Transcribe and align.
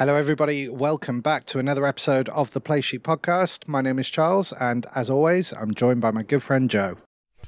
Hello, 0.00 0.14
everybody. 0.14 0.66
Welcome 0.66 1.20
back 1.20 1.44
to 1.44 1.58
another 1.58 1.84
episode 1.84 2.30
of 2.30 2.52
the 2.52 2.60
Play 2.62 2.80
Sheet 2.80 3.02
podcast. 3.02 3.68
My 3.68 3.82
name 3.82 3.98
is 3.98 4.08
Charles, 4.08 4.50
and 4.54 4.86
as 4.94 5.10
always, 5.10 5.52
I'm 5.52 5.74
joined 5.74 6.00
by 6.00 6.10
my 6.10 6.22
good 6.22 6.42
friend 6.42 6.70
Joe. 6.70 6.96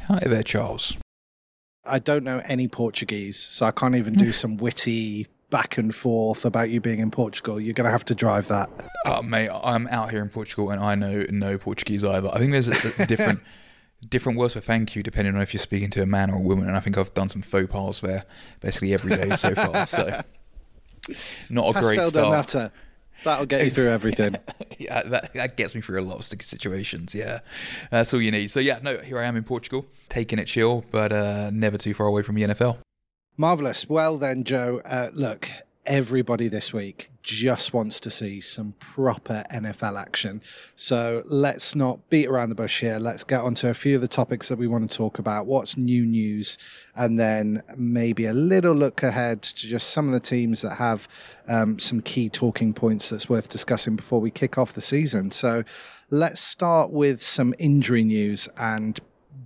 Hi 0.08 0.20
there, 0.26 0.42
Charles. 0.42 0.98
I 1.86 1.98
don't 1.98 2.24
know 2.24 2.42
any 2.44 2.68
Portuguese, 2.68 3.38
so 3.38 3.64
I 3.64 3.70
can't 3.70 3.94
even 3.94 4.12
do 4.12 4.32
some 4.34 4.58
witty 4.58 5.28
back 5.48 5.78
and 5.78 5.94
forth 5.94 6.44
about 6.44 6.68
you 6.68 6.82
being 6.82 6.98
in 6.98 7.10
Portugal. 7.10 7.58
You're 7.58 7.72
going 7.72 7.86
to 7.86 7.90
have 7.90 8.04
to 8.04 8.14
drive 8.14 8.48
that. 8.48 8.68
Oh, 9.06 9.22
mate, 9.22 9.48
I'm 9.48 9.86
out 9.86 10.10
here 10.10 10.20
in 10.20 10.28
Portugal 10.28 10.70
and 10.70 10.78
I 10.78 10.94
know 10.94 11.24
no 11.30 11.56
Portuguese 11.56 12.04
either. 12.04 12.28
I 12.28 12.38
think 12.38 12.52
there's 12.52 12.68
a, 12.68 13.02
a 13.02 13.06
different 13.06 13.40
different 14.10 14.36
words 14.36 14.52
for 14.52 14.60
thank 14.60 14.94
you 14.94 15.02
depending 15.02 15.34
on 15.34 15.40
if 15.40 15.54
you're 15.54 15.60
speaking 15.60 15.88
to 15.88 16.02
a 16.02 16.06
man 16.06 16.28
or 16.28 16.36
a 16.36 16.40
woman, 16.40 16.68
and 16.68 16.76
I 16.76 16.80
think 16.80 16.98
I've 16.98 17.14
done 17.14 17.30
some 17.30 17.40
faux 17.40 17.72
pas 17.72 18.00
there 18.00 18.26
basically 18.60 18.92
every 18.92 19.16
day 19.16 19.30
so 19.36 19.54
far. 19.54 19.86
So 19.86 20.20
not 21.50 21.68
a 21.68 21.72
Pastel 21.72 21.82
great 21.88 21.96
don't 22.00 22.10
start. 22.10 22.30
matter. 22.30 22.72
That'll 23.24 23.46
get 23.46 23.64
you 23.64 23.70
through 23.70 23.88
everything. 23.90 24.36
yeah, 24.78 25.02
that, 25.02 25.32
that 25.34 25.56
gets 25.56 25.74
me 25.74 25.80
through 25.80 26.00
a 26.00 26.02
lot 26.02 26.16
of 26.16 26.24
sticky 26.24 26.42
situations. 26.44 27.14
Yeah, 27.14 27.40
that's 27.90 28.12
all 28.12 28.20
you 28.20 28.30
need. 28.30 28.50
So 28.50 28.58
yeah, 28.60 28.78
no, 28.82 28.98
here 28.98 29.18
I 29.18 29.24
am 29.24 29.36
in 29.36 29.44
Portugal, 29.44 29.86
taking 30.08 30.38
it 30.38 30.46
chill, 30.46 30.84
but 30.90 31.12
uh, 31.12 31.50
never 31.52 31.78
too 31.78 31.94
far 31.94 32.06
away 32.06 32.22
from 32.22 32.34
the 32.34 32.42
NFL. 32.42 32.78
Marvelous. 33.36 33.88
Well, 33.88 34.18
then, 34.18 34.44
Joe, 34.44 34.80
uh, 34.84 35.10
look, 35.12 35.48
everybody 35.84 36.48
this 36.48 36.72
week 36.72 37.10
just 37.22 37.72
wants 37.72 37.98
to 38.00 38.10
see 38.10 38.40
some 38.40 38.72
proper 38.78 39.44
NFL 39.52 40.00
action. 40.00 40.42
So 40.76 41.22
let's 41.26 41.74
not 41.74 42.08
beat 42.10 42.28
around 42.28 42.48
the 42.48 42.54
bush 42.54 42.80
here. 42.80 42.98
Let's 42.98 43.24
get 43.24 43.40
onto 43.40 43.68
a 43.68 43.74
few 43.74 43.96
of 43.96 44.00
the 44.00 44.08
topics 44.08 44.48
that 44.48 44.58
we 44.58 44.66
want 44.66 44.90
to 44.90 44.96
talk 44.96 45.18
about. 45.18 45.46
What's 45.46 45.76
new 45.76 46.04
news? 46.04 46.58
And 46.94 47.18
then 47.18 47.62
maybe 47.76 48.26
a 48.26 48.32
little 48.32 48.74
look 48.74 49.02
ahead 49.02 49.42
to 49.42 49.66
just 49.68 49.90
some 49.90 50.06
of 50.06 50.12
the 50.12 50.20
teams 50.20 50.62
that 50.62 50.76
have 50.76 51.08
um, 51.48 51.78
some 51.78 52.00
key 52.00 52.28
talking 52.28 52.74
points 52.74 53.08
that's 53.08 53.28
worth 53.28 53.48
discussing 53.48 53.96
before 53.96 54.20
we 54.20 54.30
kick 54.30 54.58
off 54.58 54.72
the 54.72 54.80
season. 54.80 55.30
So 55.30 55.64
let's 56.10 56.40
start 56.40 56.90
with 56.90 57.22
some 57.22 57.54
injury 57.58 58.04
news. 58.04 58.48
And 58.56 59.00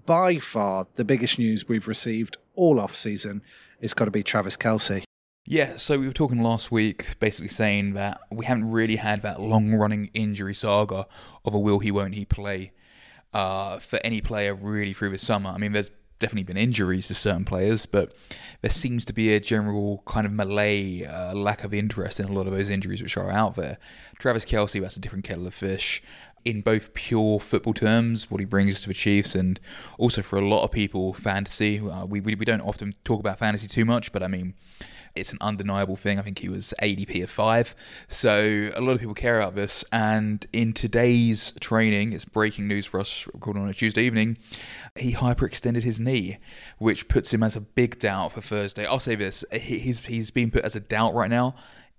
by 0.04 0.38
far, 0.38 0.86
the 0.96 1.04
biggest 1.04 1.38
news 1.38 1.68
we've 1.68 1.88
received 1.88 2.36
all 2.54 2.80
off 2.80 2.96
season 2.96 3.42
it's 3.80 3.94
got 3.94 4.06
to 4.06 4.10
be 4.10 4.22
Travis 4.22 4.56
Kelce. 4.56 5.05
Yeah, 5.48 5.76
so 5.76 5.96
we 5.96 6.08
were 6.08 6.12
talking 6.12 6.42
last 6.42 6.72
week, 6.72 7.20
basically 7.20 7.46
saying 7.46 7.92
that 7.92 8.20
we 8.32 8.46
haven't 8.46 8.68
really 8.68 8.96
had 8.96 9.22
that 9.22 9.40
long 9.40 9.72
running 9.72 10.10
injury 10.12 10.54
saga 10.54 11.06
of 11.44 11.54
a 11.54 11.58
will 11.58 11.78
he, 11.78 11.92
won't 11.92 12.16
he 12.16 12.24
play 12.24 12.72
uh, 13.32 13.78
for 13.78 14.00
any 14.02 14.20
player 14.20 14.56
really 14.56 14.92
through 14.92 15.10
the 15.10 15.18
summer. 15.18 15.50
I 15.50 15.58
mean, 15.58 15.70
there's 15.70 15.92
definitely 16.18 16.42
been 16.42 16.56
injuries 16.56 17.06
to 17.08 17.14
certain 17.14 17.44
players, 17.44 17.86
but 17.86 18.12
there 18.60 18.72
seems 18.72 19.04
to 19.04 19.12
be 19.12 19.34
a 19.34 19.38
general 19.38 20.02
kind 20.04 20.26
of 20.26 20.32
malay, 20.32 21.04
uh, 21.04 21.32
lack 21.32 21.62
of 21.62 21.72
interest 21.72 22.18
in 22.18 22.26
a 22.26 22.32
lot 22.32 22.48
of 22.48 22.52
those 22.52 22.68
injuries 22.68 23.00
which 23.00 23.16
are 23.16 23.30
out 23.30 23.54
there. 23.54 23.78
Travis 24.18 24.44
Kelce, 24.44 24.80
that's 24.80 24.96
a 24.96 25.00
different 25.00 25.24
kettle 25.24 25.46
of 25.46 25.54
fish 25.54 26.02
in 26.44 26.60
both 26.60 26.92
pure 26.92 27.38
football 27.38 27.72
terms, 27.72 28.32
what 28.32 28.40
he 28.40 28.44
brings 28.44 28.80
to 28.80 28.88
the 28.88 28.94
Chiefs, 28.94 29.36
and 29.36 29.60
also 29.96 30.22
for 30.22 30.40
a 30.40 30.48
lot 30.48 30.64
of 30.64 30.72
people, 30.72 31.14
fantasy. 31.14 31.78
Uh, 31.78 32.04
we, 32.04 32.20
we, 32.20 32.34
we 32.34 32.44
don't 32.44 32.60
often 32.62 32.94
talk 33.04 33.20
about 33.20 33.38
fantasy 33.38 33.68
too 33.68 33.84
much, 33.84 34.10
but 34.10 34.24
I 34.24 34.26
mean, 34.26 34.54
it's 35.16 35.32
an 35.32 35.38
undeniable 35.40 35.96
thing. 35.96 36.18
I 36.18 36.22
think 36.22 36.38
he 36.38 36.48
was 36.48 36.74
ADP 36.82 37.22
of 37.22 37.30
five. 37.30 37.74
So 38.08 38.70
a 38.74 38.80
lot 38.80 38.92
of 38.92 39.00
people 39.00 39.14
care 39.14 39.38
about 39.38 39.54
this. 39.54 39.84
And 39.92 40.46
in 40.52 40.72
today's 40.72 41.52
training, 41.60 42.12
it's 42.12 42.24
breaking 42.24 42.68
news 42.68 42.86
for 42.86 43.00
us 43.00 43.26
recording 43.32 43.62
on 43.62 43.68
a 43.68 43.74
Tuesday 43.74 44.02
evening, 44.02 44.38
he 44.96 45.14
hyperextended 45.14 45.82
his 45.82 45.98
knee, 45.98 46.38
which 46.78 47.08
puts 47.08 47.32
him 47.32 47.42
as 47.42 47.56
a 47.56 47.60
big 47.60 47.98
doubt 47.98 48.32
for 48.32 48.40
Thursday. 48.40 48.86
I'll 48.86 49.00
say 49.00 49.14
this 49.14 49.44
he's, 49.52 50.00
he's 50.00 50.30
being 50.30 50.50
put 50.50 50.64
as 50.64 50.76
a 50.76 50.80
doubt 50.80 51.14
right 51.14 51.30
now 51.30 51.54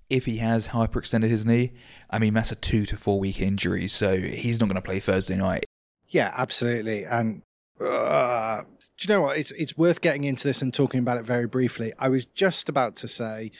if 0.09 0.25
he 0.25 0.38
has 0.38 0.69
hyperextended 0.69 1.29
his 1.29 1.45
knee, 1.45 1.73
I 2.09 2.19
mean, 2.19 2.34
that's 2.34 2.51
a 2.51 2.55
two 2.55 2.85
to 2.85 2.97
four 2.97 3.19
week 3.19 3.39
injury, 3.39 3.88
so 3.88 4.17
he's 4.17 4.59
not 4.59 4.67
going 4.67 4.75
to 4.75 4.81
play 4.81 4.99
Thursday 4.99 5.35
night. 5.35 5.66
Yeah, 6.09 6.34
absolutely. 6.35 7.03
And 7.03 7.41
uh, 7.81 8.63
do 8.97 9.08
you 9.08 9.13
know 9.13 9.22
what? 9.22 9.38
It's 9.38 9.52
it's 9.52 9.78
worth 9.78 10.02
getting 10.02 10.24
into 10.24 10.47
this 10.47 10.62
and 10.62 10.74
talking 10.74 11.00
about 11.00 11.18
it 11.18 11.25
very 11.25 11.46
briefly. 11.46 11.94
I 12.00 12.09
was 12.09 12.25
just 12.25 12.68
about 12.68 12.96
to 12.97 13.08
say, 13.08 13.52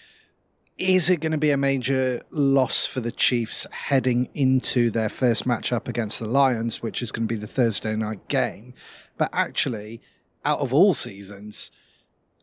is 0.78 1.10
it 1.10 1.18
going 1.18 1.32
to 1.32 1.38
be 1.38 1.52
a 1.52 1.58
major 1.58 2.22
loss 2.32 2.88
for 2.88 3.02
the 3.02 3.12
Chiefs 3.12 3.68
heading 3.72 4.30
into 4.34 4.90
their 4.90 5.10
first 5.10 5.48
matchup 5.48 5.88
against 5.88 6.20
the 6.20 6.28
Lions, 6.28 6.82
which 6.82 7.02
is 7.02 7.12
going 7.12 7.28
to 7.28 7.34
be 7.34 7.40
the 7.40 7.48
Thursday 7.48 7.96
night 7.96 8.28
game? 8.28 8.74
But 9.18 9.30
actually, 9.32 10.02
out 10.44 10.60
of 10.60 10.74
all 10.74 10.96
seasons, 10.96 11.72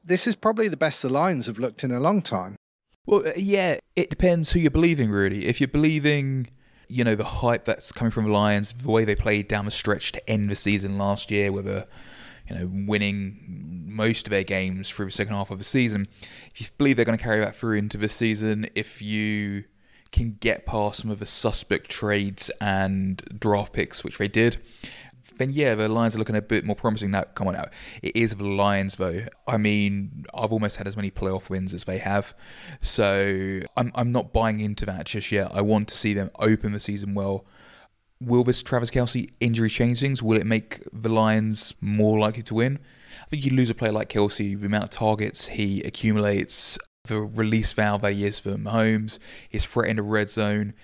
this 0.05 0.27
is 0.27 0.37
probably 0.37 0.69
the 0.69 0.77
best 0.77 1.03
the 1.03 1.09
Lions 1.09 1.47
have 1.47 1.59
looked 1.59 1.83
in 1.83 1.91
a 1.91 2.01
long 2.01 2.23
time. 2.23 2.57
Well, 3.07 3.27
uh, 3.27 3.33
yeah, 3.37 3.79
it 3.97 4.09
depends 4.09 4.53
who 4.53 4.61
you're 4.61 4.71
believing, 4.71 5.11
really. 5.11 5.47
If 5.47 5.61
you're 5.61 5.69
believing, 5.69 6.49
you 6.87 7.03
know, 7.03 7.17
the 7.17 7.25
hype 7.25 7.65
that's 7.65 7.91
coming 7.91 8.13
from 8.13 8.25
the 8.25 8.33
Lions, 8.33 8.73
the 8.73 8.91
way 8.91 9.05
they 9.05 9.17
played 9.17 9.49
down 9.49 9.65
the 9.65 9.71
stretch 9.71 10.13
to 10.13 10.31
end 10.31 10.49
the 10.49 10.57
season 10.57 10.97
last 10.97 11.31
year, 11.31 11.51
a, 11.69 11.87
you 12.49 12.57
know, 12.57 12.71
winning 12.87 13.85
most 13.87 14.27
of 14.27 14.31
their 14.31 14.45
games 14.45 14.91
through 14.91 15.07
the 15.07 15.13
second 15.13 15.35
half 15.35 15.51
of 15.51 15.59
the 15.59 15.65
season. 15.65 16.07
If 16.53 16.61
you 16.61 16.67
believe 16.77 16.97
they're 16.97 17.05
going 17.05 17.19
to 17.19 17.23
carry 17.23 17.41
that 17.41 17.57
through 17.57 17.79
into 17.79 17.97
the 17.97 18.09
season, 18.09 18.69
if 18.75 19.01
you 19.01 19.65
can 20.13 20.37
get 20.41 20.67
past 20.67 21.03
some 21.03 21.11
of 21.11 21.19
the 21.19 21.27
suspect 21.27 21.91
trades 21.91 22.51
and 22.61 23.23
draft 23.39 23.73
picks, 23.73 24.05
which 24.05 24.19
they 24.19 24.29
did, 24.29 24.59
then 25.39 25.51
yeah, 25.51 25.75
the 25.75 25.89
Lions 25.89 26.15
are 26.15 26.19
looking 26.19 26.37
a 26.37 26.43
bit 26.43 26.65
more 26.65 26.77
promising 26.77 27.11
now. 27.11 27.23
Come 27.35 27.49
on 27.49 27.57
out. 27.57 27.71
It 28.03 28.15
is 28.15 28.35
the 28.35 28.45
Lions, 28.45 28.97
though. 28.97 29.25
I 29.47 29.57
mean, 29.57 30.25
I've 30.33 30.53
almost 30.53 30.77
had 30.77 30.87
as 30.87 30.97
many 30.97 31.11
playoff 31.11 31.49
wins 31.49 31.75
as 31.75 31.85
they 31.85 31.99
have. 31.99 32.35
So 32.81 33.61
I'm, 33.77 33.91
I'm 33.95 34.13
not 34.13 34.33
buying 34.33 34.61
into 34.61 34.87
that 34.87 35.07
just 35.07 35.33
yet. 35.33 35.51
I 35.53 35.61
want 35.61 35.89
to 35.89 35.97
see 35.97 36.15
them 36.15 36.31
open 36.39 36.73
the 36.73 36.81
season 36.81 37.15
well. 37.15 37.45
Will 38.21 38.45
this 38.45 38.63
Travis 38.63 38.91
Kelce 38.91 39.31
injury 39.41 39.69
change 39.69 40.01
things? 40.01 40.23
Will 40.23 40.39
it 40.39 40.47
make 40.47 40.83
the 40.93 41.09
Lions 41.09 41.75
more 41.81 42.19
likely 42.19 42.43
to 42.45 42.55
win? 42.55 42.79
I 43.23 43.27
think 43.27 43.45
you 43.45 43.51
lose 43.51 43.71
a 43.71 43.75
player 43.75 43.93
like 43.93 44.09
Kelce, 44.09 44.59
the 44.59 44.67
amount 44.67 44.85
of 44.85 44.91
targets 44.91 45.49
he 45.49 45.83
accumulates, 45.83 46.79
the 47.05 47.21
release 47.21 47.73
valve 47.73 48.03
that 48.03 48.13
he 48.15 48.25
is 48.25 48.39
for 48.39 48.57
Mahomes, 48.57 49.19
his 49.49 49.65
threat 49.65 49.91
in 49.91 49.97
the 49.97 50.03
red 50.03 50.31
zone. 50.31 50.75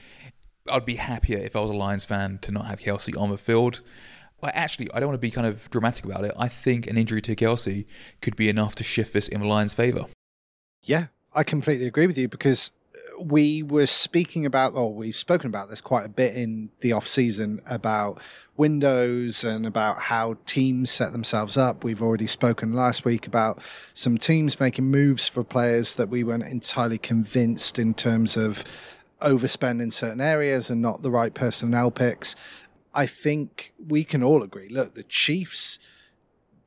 I'd 0.68 0.84
be 0.84 0.96
happier 0.96 1.38
if 1.38 1.56
I 1.56 1.60
was 1.60 1.70
a 1.70 1.74
Lions 1.74 2.04
fan 2.04 2.38
to 2.42 2.52
not 2.52 2.66
have 2.66 2.80
Kelce 2.80 3.18
on 3.18 3.30
the 3.30 3.38
field. 3.38 3.80
I 4.42 4.50
actually, 4.50 4.90
I 4.92 5.00
don't 5.00 5.08
want 5.08 5.20
to 5.20 5.26
be 5.26 5.30
kind 5.30 5.46
of 5.46 5.68
dramatic 5.70 6.04
about 6.04 6.24
it. 6.24 6.32
I 6.38 6.48
think 6.48 6.86
an 6.86 6.96
injury 6.96 7.20
to 7.22 7.36
Kelce 7.36 7.84
could 8.22 8.36
be 8.36 8.48
enough 8.48 8.74
to 8.76 8.84
shift 8.84 9.12
this 9.12 9.28
in 9.28 9.40
the 9.40 9.46
Lions' 9.46 9.74
favour. 9.74 10.06
Yeah, 10.82 11.06
I 11.34 11.44
completely 11.44 11.86
agree 11.86 12.06
with 12.06 12.16
you 12.16 12.28
because 12.28 12.72
we 13.20 13.62
were 13.62 13.86
speaking 13.86 14.46
about, 14.46 14.74
or 14.74 14.92
we've 14.92 15.16
spoken 15.16 15.48
about 15.48 15.68
this 15.68 15.80
quite 15.80 16.06
a 16.06 16.08
bit 16.08 16.34
in 16.36 16.70
the 16.80 16.92
off 16.92 17.06
season 17.06 17.60
about 17.66 18.20
windows 18.56 19.44
and 19.44 19.66
about 19.66 19.98
how 20.02 20.36
teams 20.46 20.90
set 20.90 21.12
themselves 21.12 21.56
up. 21.56 21.84
We've 21.84 22.02
already 22.02 22.26
spoken 22.26 22.72
last 22.72 23.04
week 23.04 23.26
about 23.26 23.60
some 23.94 24.18
teams 24.18 24.58
making 24.60 24.86
moves 24.86 25.28
for 25.28 25.44
players 25.44 25.94
that 25.94 26.08
we 26.08 26.24
weren't 26.24 26.44
entirely 26.44 26.98
convinced 26.98 27.78
in 27.78 27.94
terms 27.94 28.36
of 28.36 28.64
overspend 29.20 29.82
in 29.82 29.90
certain 29.90 30.20
areas 30.20 30.70
and 30.70 30.80
not 30.80 31.02
the 31.02 31.10
right 31.10 31.34
personnel 31.34 31.90
picks. 31.90 32.34
I 32.94 33.06
think 33.06 33.72
we 33.78 34.04
can 34.04 34.22
all 34.22 34.42
agree. 34.42 34.68
Look, 34.68 34.94
the 34.94 35.02
Chiefs' 35.04 35.78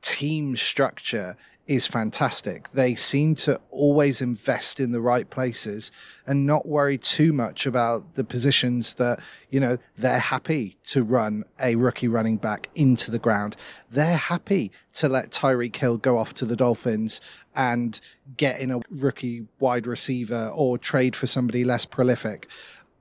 team 0.02 0.56
structure 0.56 1.36
is 1.66 1.86
fantastic. 1.86 2.70
They 2.72 2.94
seem 2.94 3.34
to 3.36 3.58
always 3.70 4.20
invest 4.20 4.80
in 4.80 4.92
the 4.92 5.00
right 5.00 5.28
places 5.30 5.90
and 6.26 6.46
not 6.46 6.66
worry 6.66 6.98
too 6.98 7.32
much 7.32 7.64
about 7.64 8.16
the 8.16 8.24
positions 8.24 8.94
that, 8.94 9.20
you 9.48 9.60
know, 9.60 9.78
they're 9.96 10.18
happy 10.18 10.76
to 10.88 11.02
run 11.02 11.44
a 11.58 11.76
rookie 11.76 12.08
running 12.08 12.36
back 12.36 12.68
into 12.74 13.10
the 13.10 13.18
ground. 13.18 13.56
They're 13.90 14.18
happy 14.18 14.72
to 14.94 15.08
let 15.08 15.30
Tyreek 15.30 15.74
Hill 15.76 15.96
go 15.96 16.18
off 16.18 16.34
to 16.34 16.44
the 16.44 16.56
Dolphins 16.56 17.20
and 17.56 17.98
get 18.36 18.60
in 18.60 18.70
a 18.70 18.80
rookie 18.90 19.46
wide 19.58 19.86
receiver 19.86 20.50
or 20.54 20.76
trade 20.76 21.16
for 21.16 21.26
somebody 21.26 21.64
less 21.64 21.86
prolific. 21.86 22.46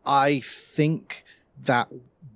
I 0.06 0.40
think 0.40 1.26
that 1.62 1.90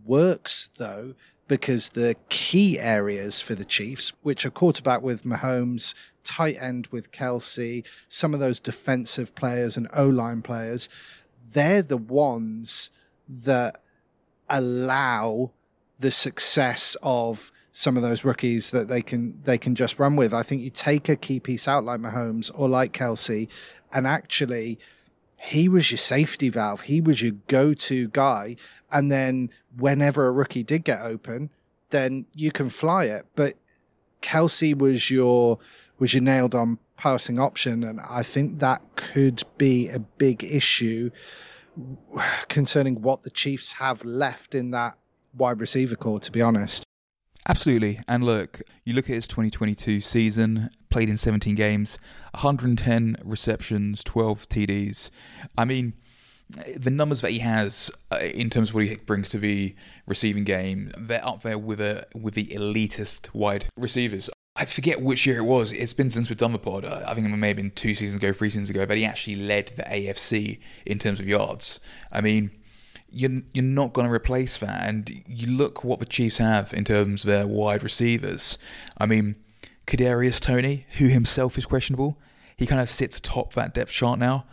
works 0.06 0.70
though 0.78 1.14
because 1.48 1.90
the 1.90 2.16
key 2.30 2.80
areas 2.80 3.42
for 3.42 3.56
the 3.56 3.66
Chiefs, 3.66 4.14
which 4.22 4.46
are 4.46 4.50
quarterback 4.50 5.02
with 5.02 5.24
Mahomes, 5.24 5.94
tight 6.24 6.58
end 6.60 6.88
with 6.88 7.12
Kelce, 7.12 7.86
some 8.08 8.34
of 8.34 8.40
those 8.40 8.60
defensive 8.60 9.34
players 9.36 9.78
and 9.78 9.88
O 9.94 10.08
line 10.08 10.42
players, 10.42 10.90
they're 11.54 11.82
the 11.82 11.98
ones 11.98 12.92
that 13.28 13.82
allow 14.50 15.52
the 16.00 16.12
success 16.12 16.96
of 17.02 17.52
some 17.72 17.96
of 17.96 18.04
those 18.04 18.24
rookies 18.24 18.72
that 18.72 18.88
they 18.88 19.02
can 19.02 19.40
they 19.44 19.58
can 19.58 19.76
just 19.76 20.00
run 20.00 20.16
with. 20.16 20.34
I 20.34 20.44
think 20.44 20.62
you 20.62 20.70
take 20.70 21.10
a 21.10 21.16
key 21.16 21.40
piece 21.40 21.68
out 21.68 21.84
like 21.84 22.00
Mahomes 22.00 22.52
or 22.56 22.68
like 22.68 22.92
Kelce, 22.92 23.48
and 23.94 24.08
actually 24.08 24.80
he 25.38 25.70
was 25.70 25.92
your 25.92 25.98
safety 25.98 26.50
valve. 26.50 26.82
He 26.82 27.00
was 27.00 27.22
your 27.22 27.34
go-to 27.48 28.10
guy. 28.10 28.56
And 28.92 29.12
then 29.12 29.50
whenever 29.78 30.28
a 30.28 30.32
rookie 30.32 30.64
did 30.64 30.84
get 30.84 31.02
open, 31.02 31.52
then 31.92 32.26
you 32.34 32.52
can 32.52 32.70
fly 32.70 33.06
it. 33.06 33.26
But 33.36 33.56
Kelce 34.22 34.78
was 34.78 35.10
your 35.10 35.60
was 36.00 36.14
your 36.14 36.24
nailed 36.24 36.54
on 36.54 36.80
passing 36.96 37.40
option, 37.40 37.84
and 37.84 38.00
I 38.08 38.24
think 38.24 38.60
that 38.60 38.82
could 38.96 39.44
be 39.58 39.90
a 39.90 40.00
big 40.00 40.44
issue 40.44 41.12
concerning 42.48 43.02
what 43.02 43.24
the 43.24 43.30
Chiefs 43.30 43.74
have 43.74 44.04
left 44.04 44.54
in 44.54 44.72
that 44.72 44.98
wide 45.36 45.60
receiver 45.60 45.96
corps, 45.96 46.20
to 46.20 46.32
be 46.32 46.42
honest. 46.42 46.87
Absolutely. 47.48 48.02
And 48.08 48.26
look, 48.26 48.62
you 48.84 48.94
look 48.94 49.06
at 49.06 49.16
his 49.16 49.28
2022 49.28 50.02
season, 50.02 50.70
played 50.90 51.10
in 51.10 51.16
17 51.16 51.56
games, 51.56 51.98
110 52.32 53.18
receptions, 53.24 54.04
12 54.04 54.50
TDs. 54.50 55.10
I 55.58 55.64
mean, 55.64 55.94
the 56.76 56.90
numbers 56.90 57.22
that 57.22 57.32
he 57.32 57.40
has 57.40 57.90
uh, 58.12 58.18
in 58.18 58.50
terms 58.50 58.70
of 58.70 58.76
what 58.76 58.86
he 58.86 58.96
brings 58.96 59.30
to 59.30 59.38
the 59.38 59.76
receiving 60.06 60.44
game, 60.44 60.92
they're 60.98 61.26
up 61.26 61.44
there 61.44 61.58
with 61.58 61.80
a 61.82 62.06
with 62.16 62.34
the 62.34 62.46
elitist 62.48 63.34
wide 63.34 63.68
receivers. 63.78 64.30
I 64.56 64.66
forget 64.66 65.02
which 65.02 65.26
year 65.26 65.38
it 65.38 65.46
was. 65.46 65.72
It's 65.72 65.94
been 65.94 66.10
since 66.10 66.30
we've 66.30 66.38
done 66.38 66.54
the 66.54 66.60
pod. 66.60 66.84
I 66.84 67.14
think 67.14 67.28
it 67.28 67.38
may 67.38 67.50
have 67.50 67.58
been 67.58 67.72
two 67.72 67.94
seasons 67.94 68.22
ago, 68.22 68.34
three 68.34 68.50
seasons 68.50 68.70
ago, 68.70 68.86
but 68.86 68.98
he 68.98 69.06
actually 69.06 69.36
led 69.36 69.72
the 69.76 69.84
AFC 69.84 70.60
in 70.86 71.00
terms 71.00 71.20
of 71.20 71.28
yards. 71.28 71.80
I 72.12 72.22
mean, 72.22 72.52
you're 73.10 73.42
you're 73.54 73.64
not 73.64 73.94
going 73.94 74.08
to 74.08 74.14
replace 74.14 74.58
that. 74.58 74.88
And 74.88 75.24
you 75.28 75.48
look 75.48 75.84
what 75.84 76.00
the 76.00 76.06
Chiefs 76.06 76.38
have 76.38 76.74
in 76.74 76.84
terms 76.84 77.24
of 77.24 77.30
their 77.30 77.48
wide 77.48 77.84
receivers. 77.84 78.58
I 78.98 79.06
mean, 79.06 79.36
Kadarius 79.86 80.40
Toney, 80.40 80.86
who 80.98 81.08
himself 81.08 81.58
is 81.58 81.66
questionable, 81.66 82.18
he 82.56 82.66
kind 82.66 82.82
of 82.82 82.90
sits 82.90 83.18
atop 83.18 83.54
that 83.54 83.74
depth 83.74 83.92
chart 83.92 84.20
now. 84.20 84.46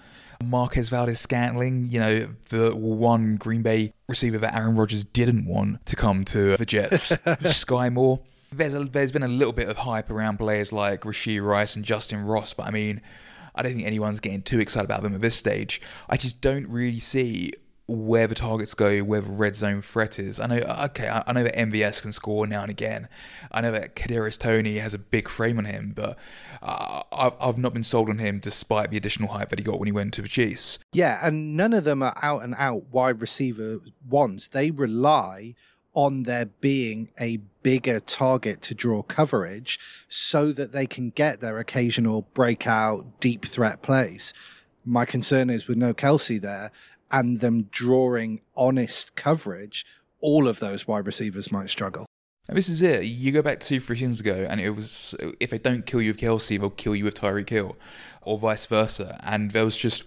Marquez 0.43 0.89
Valdes-Scantling, 0.89 1.89
you 1.89 2.01
know, 2.01 2.29
the 2.51 2.75
one 2.75 3.37
Green 3.37 3.63
Bay 3.63 3.93
receiver 4.09 4.37
that 4.39 4.55
Aaron 4.55 4.77
Rodgers 4.77 5.05
didn't 5.05 5.47
want 5.47 5.85
to 5.87 5.97
come 5.97 6.25
to 6.27 6.57
the 6.57 6.67
Jets. 6.67 7.13
Skyy 7.13 7.93
Moore. 7.93 8.21
There's, 8.53 8.75
a, 8.75 8.85
there's 8.85 9.11
been 9.11 9.23
a 9.23 9.29
little 9.29 9.53
bit 9.53 9.69
of 9.69 9.79
hype 9.79 10.11
around 10.11 10.37
players 10.37 10.73
like 10.73 11.01
Rashee 11.03 11.43
Rice 11.43 11.77
and 11.77 11.85
Justyn 11.85 12.29
Ross, 12.29 12.53
but 12.53 12.67
I 12.67 12.71
mean, 12.71 13.01
I 13.55 13.63
don't 13.63 13.73
think 13.73 13.87
anyone's 13.87 14.21
getting 14.21 14.43
too 14.43 14.61
excited 14.61 14.85
about 14.85 15.03
them 15.03 15.15
at 15.15 15.21
this 15.21 15.37
stage. 15.37 15.81
I 16.09 16.17
just 16.17 16.41
don't 16.41 16.69
really 16.69 17.01
see 17.01 17.53
where 17.87 18.27
the 18.27 18.35
targets 18.35 18.73
go, 18.73 19.01
where 19.01 19.21
the 19.21 19.31
red 19.31 19.55
zone 19.55 19.83
threat 19.83 20.19
is. 20.19 20.41
I 20.41 20.47
know, 20.47 20.59
okay, 20.85 21.09
I 21.27 21.33
know 21.33 21.43
that 21.43 21.55
MVS 21.55 22.01
can 22.01 22.13
score 22.13 22.47
now 22.47 22.63
and 22.63 22.71
again. 22.71 23.09
I 23.53 23.61
know 23.61 23.73
that 23.73 23.95
Kadarius 23.95 24.39
Toney 24.39 24.79
has 24.79 24.95
a 24.95 24.99
big 24.99 25.29
frame 25.29 25.59
on 25.59 25.67
him, 25.67 25.93
but 25.95 26.17
uh, 26.63 27.03
I've, 27.13 27.35
I've 27.39 27.59
not 27.59 27.75
been 27.75 27.83
sold 27.83 28.09
on 28.09 28.19
him 28.19 28.39
despite 28.39 28.91
the 28.91 28.97
additional 28.97 29.31
hype 29.31 29.51
that 29.51 29.59
he 29.59 29.65
got 29.65 29.79
when 29.79 29.87
he 29.87 29.93
went 29.93 30.15
to 30.15 30.23
the 30.23 30.29
Chiefs. 30.29 30.79
Yeah, 30.93 31.21
and 31.23 31.57
none 31.57 31.75
of 31.75 31.85
them 31.85 32.03
are 32.03 32.17
out 32.23 32.43
and 32.43 32.55
out 32.57 32.87
wide 32.91 33.21
receiver 33.21 33.81
ones. 34.09 34.49
They 34.49 34.71
rely 34.71 35.55
on 35.93 36.25
there 36.25 36.47
being 36.47 37.11
a 37.21 37.37
bigger 37.63 38.01
target 38.01 38.63
to 38.63 38.75
draw 38.75 39.03
coverage 39.03 39.79
so 40.09 40.53
that 40.53 40.73
they 40.73 40.87
can 40.87 41.11
get 41.11 41.41
their 41.41 41.59
occasional 41.59 42.23
breakout 42.35 43.21
deep 43.21 43.45
threat 43.45 43.83
plays. 43.83 44.35
My 44.85 45.05
concern 45.05 45.49
is 45.51 45.67
with 45.67 45.79
no 45.79 45.95
Kelce 45.95 46.41
there 46.41 46.71
and 47.11 47.41
them 47.41 47.69
drawing 47.71 48.41
honest 48.57 49.15
coverage, 49.17 49.87
all 50.21 50.49
of 50.49 50.59
those 50.61 50.89
wide 50.89 51.07
receivers 51.07 51.53
might 51.53 51.71
struggle. 51.71 52.07
And 52.49 52.59
this 52.59 52.69
is 52.69 52.83
it. 52.83 53.05
You 53.05 53.33
go 53.33 53.41
back 53.43 53.61
two, 53.61 53.81
three 53.81 53.97
seasons 53.97 54.21
ago, 54.21 54.47
and 54.49 54.61
it 54.61 54.71
was 54.71 55.15
if 55.41 55.51
they 55.51 55.59
don't 55.59 55.87
kill 55.87 56.03
you 56.03 56.11
with 56.11 56.21
Kelce, 56.21 56.59
they'll 56.59 56.71
kill 56.71 56.95
you 56.95 57.05
with 57.05 57.19
Tyreek 57.19 57.49
Hill, 57.49 57.77
or 58.23 58.39
vice 58.39 58.67
versa. 58.67 59.19
And 59.23 59.53
there 59.53 59.65
was 59.65 59.77
just 59.77 60.05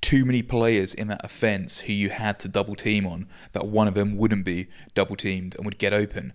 too 0.00 0.24
many 0.24 0.42
players 0.42 0.94
in 0.94 1.08
that 1.08 1.24
offense 1.24 1.80
who 1.80 1.92
you 1.92 2.10
had 2.10 2.38
to 2.40 2.48
double 2.48 2.76
team 2.76 3.06
on 3.06 3.26
that 3.52 3.66
one 3.66 3.88
of 3.88 3.94
them 3.94 4.16
wouldn't 4.16 4.44
be 4.44 4.68
double 4.94 5.16
teamed 5.16 5.54
and 5.56 5.64
would 5.64 5.78
get 5.78 5.92
open 5.92 6.32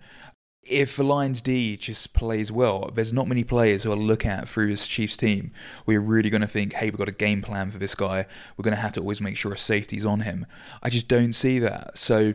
if 0.64 0.96
the 0.96 1.02
Lions 1.02 1.40
D 1.40 1.76
just 1.76 2.12
plays 2.12 2.52
well, 2.52 2.90
there's 2.94 3.12
not 3.12 3.26
many 3.26 3.42
players 3.42 3.82
who 3.82 3.92
are 3.92 3.96
look 3.96 4.24
at 4.24 4.48
through 4.48 4.68
this 4.68 4.86
Chiefs 4.86 5.16
team. 5.16 5.50
We're 5.86 6.00
really 6.00 6.30
going 6.30 6.42
to 6.42 6.46
think, 6.46 6.74
hey, 6.74 6.86
we've 6.86 6.98
got 6.98 7.08
a 7.08 7.12
game 7.12 7.42
plan 7.42 7.70
for 7.70 7.78
this 7.78 7.94
guy. 7.94 8.26
We're 8.56 8.62
going 8.62 8.76
to 8.76 8.80
have 8.80 8.92
to 8.92 9.00
always 9.00 9.20
make 9.20 9.36
sure 9.36 9.52
a 9.52 9.58
safety's 9.58 10.06
on 10.06 10.20
him. 10.20 10.46
I 10.82 10.88
just 10.88 11.08
don't 11.08 11.32
see 11.32 11.58
that. 11.58 11.98
So 11.98 12.34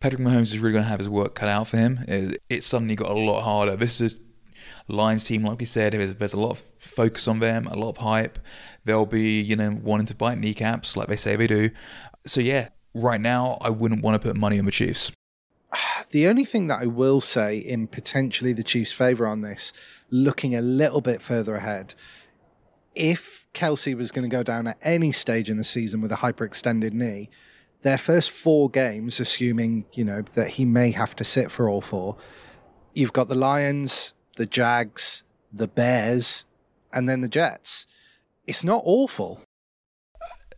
Patrick 0.00 0.20
Mahomes 0.20 0.52
is 0.52 0.58
really 0.58 0.72
going 0.72 0.84
to 0.84 0.90
have 0.90 0.98
his 0.98 1.08
work 1.08 1.34
cut 1.34 1.48
out 1.48 1.68
for 1.68 1.78
him. 1.78 2.00
Uh, 2.02 2.12
it, 2.12 2.42
it 2.50 2.64
suddenly 2.64 2.94
got 2.94 3.10
a 3.10 3.14
lot 3.14 3.42
harder. 3.42 3.76
This 3.76 4.00
is 4.00 4.16
Lions 4.88 5.24
team, 5.24 5.44
like 5.44 5.58
we 5.58 5.64
said, 5.64 5.94
there's, 5.94 6.14
there's 6.16 6.34
a 6.34 6.40
lot 6.40 6.50
of 6.50 6.62
focus 6.78 7.26
on 7.26 7.40
them, 7.40 7.66
a 7.68 7.76
lot 7.76 7.90
of 7.90 7.96
hype. 7.98 8.38
They'll 8.84 9.06
be, 9.06 9.40
you 9.40 9.56
know, 9.56 9.78
wanting 9.82 10.06
to 10.06 10.14
bite 10.14 10.38
kneecaps 10.38 10.96
like 10.96 11.08
they 11.08 11.16
say 11.16 11.36
they 11.36 11.46
do. 11.46 11.70
So 12.26 12.40
yeah, 12.40 12.68
right 12.94 13.20
now 13.20 13.58
I 13.60 13.70
wouldn't 13.70 14.02
want 14.02 14.20
to 14.20 14.28
put 14.28 14.36
money 14.36 14.58
on 14.58 14.66
the 14.66 14.72
Chiefs. 14.72 15.12
The 16.10 16.26
only 16.26 16.44
thing 16.44 16.66
that 16.66 16.82
I 16.82 16.86
will 16.86 17.22
say 17.22 17.56
in 17.56 17.86
potentially 17.86 18.52
the 18.52 18.62
Chiefs' 18.62 18.92
favour 18.92 19.26
on 19.26 19.40
this, 19.40 19.72
looking 20.10 20.54
a 20.54 20.60
little 20.60 21.00
bit 21.00 21.22
further 21.22 21.54
ahead, 21.54 21.94
if 22.94 23.46
Kelce 23.54 23.96
was 23.96 24.12
going 24.12 24.28
to 24.28 24.36
go 24.36 24.42
down 24.42 24.66
at 24.66 24.78
any 24.82 25.12
stage 25.12 25.48
in 25.48 25.56
the 25.56 25.64
season 25.64 26.02
with 26.02 26.12
a 26.12 26.16
hyperextended 26.16 26.92
knee, 26.92 27.30
their 27.80 27.98
first 27.98 28.30
four 28.30 28.68
games, 28.68 29.20
assuming 29.20 29.86
you 29.92 30.04
know 30.04 30.22
that 30.34 30.48
he 30.50 30.64
may 30.64 30.90
have 30.90 31.16
to 31.16 31.24
sit 31.24 31.50
for 31.50 31.68
all 31.68 31.80
four, 31.80 32.16
you've 32.94 33.12
got 33.12 33.28
the 33.28 33.34
Lions, 33.34 34.14
the 34.36 34.46
Jags, 34.46 35.24
the 35.52 35.68
Bears, 35.68 36.44
and 36.92 37.08
then 37.08 37.20
the 37.20 37.28
Jets. 37.28 37.86
It's 38.46 38.64
not 38.64 38.82
awful. 38.84 39.40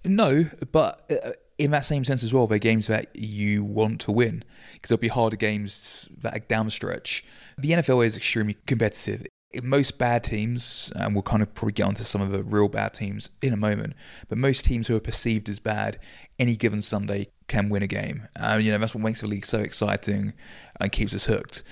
No, 0.04 0.50
but 0.70 1.02
uh, 1.10 1.30
in 1.64 1.70
that 1.70 1.86
same 1.86 2.04
sense 2.04 2.22
as 2.22 2.34
well, 2.34 2.46
they're 2.46 2.58
games 2.58 2.88
that 2.88 3.08
you 3.14 3.64
want 3.64 3.98
to 4.02 4.12
win 4.12 4.44
because 4.74 4.90
there'll 4.90 5.00
be 5.00 5.08
harder 5.08 5.36
games 5.36 6.10
that 6.18 6.36
are 6.36 6.40
down 6.40 6.66
the 6.66 6.70
stretch. 6.70 7.24
The 7.56 7.70
NFL 7.70 8.04
is 8.04 8.18
extremely 8.18 8.58
competitive. 8.66 9.26
Most 9.62 9.96
bad 9.96 10.24
teams, 10.24 10.92
and 10.94 11.14
we'll 11.14 11.22
kind 11.22 11.42
of 11.42 11.54
probably 11.54 11.72
get 11.72 11.86
onto 11.86 12.02
some 12.02 12.20
of 12.20 12.32
the 12.32 12.42
real 12.42 12.68
bad 12.68 12.92
teams 12.92 13.30
in 13.40 13.54
a 13.54 13.56
moment, 13.56 13.94
but 14.28 14.36
most 14.36 14.66
teams 14.66 14.88
who 14.88 14.96
are 14.96 15.00
perceived 15.00 15.48
as 15.48 15.58
bad 15.58 15.98
any 16.38 16.54
given 16.54 16.82
Sunday 16.82 17.28
can 17.48 17.70
win 17.70 17.82
a 17.82 17.86
game. 17.86 18.28
Uh, 18.38 18.58
you 18.60 18.70
know, 18.70 18.76
that's 18.76 18.94
what 18.94 19.02
makes 19.02 19.22
the 19.22 19.26
league 19.26 19.46
so 19.46 19.60
exciting 19.60 20.34
and 20.78 20.92
keeps 20.92 21.14
us 21.14 21.24
hooked. 21.24 21.62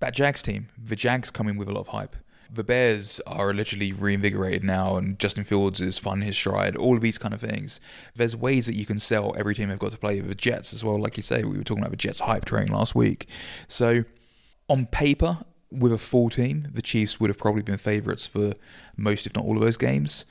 That 0.00 0.14
Jags 0.14 0.42
team, 0.42 0.68
the 0.76 0.96
Jags 0.96 1.30
come 1.30 1.48
in 1.48 1.56
with 1.56 1.68
a 1.68 1.72
lot 1.72 1.82
of 1.82 1.88
hype 1.88 2.16
the 2.52 2.64
Bears 2.64 3.20
are 3.26 3.54
literally 3.54 3.92
reinvigorated 3.92 4.64
now, 4.64 4.96
and 4.96 5.18
Justin 5.18 5.44
Fields 5.44 5.80
is 5.80 5.98
finding 5.98 6.26
his 6.26 6.36
stride. 6.36 6.76
All 6.76 6.96
of 6.96 7.02
these 7.02 7.18
kind 7.18 7.32
of 7.32 7.40
things. 7.40 7.80
There's 8.14 8.36
ways 8.36 8.66
that 8.66 8.74
you 8.74 8.86
can 8.86 8.98
sell 8.98 9.34
every 9.38 9.54
team 9.54 9.68
they've 9.68 9.78
got 9.78 9.92
to 9.92 9.98
play. 9.98 10.20
With 10.20 10.28
the 10.28 10.34
Jets 10.34 10.74
as 10.74 10.84
well, 10.84 11.00
like 11.00 11.16
you 11.16 11.22
say, 11.22 11.44
we 11.44 11.56
were 11.56 11.64
talking 11.64 11.82
about 11.82 11.92
the 11.92 11.96
Jets 11.96 12.20
hype 12.20 12.44
train 12.44 12.68
last 12.68 12.94
week. 12.94 13.28
So 13.68 14.04
on 14.68 14.86
paper, 14.86 15.38
with 15.70 15.92
a 15.92 15.98
full 15.98 16.30
team, 16.30 16.68
the 16.72 16.82
Chiefs 16.82 17.20
would 17.20 17.30
have 17.30 17.38
probably 17.38 17.62
been 17.62 17.78
favourites 17.78 18.26
for 18.26 18.54
most, 18.96 19.26
if 19.26 19.34
not 19.36 19.44
all, 19.44 19.56
of 19.56 19.62
those 19.62 19.76
games. 19.76 20.24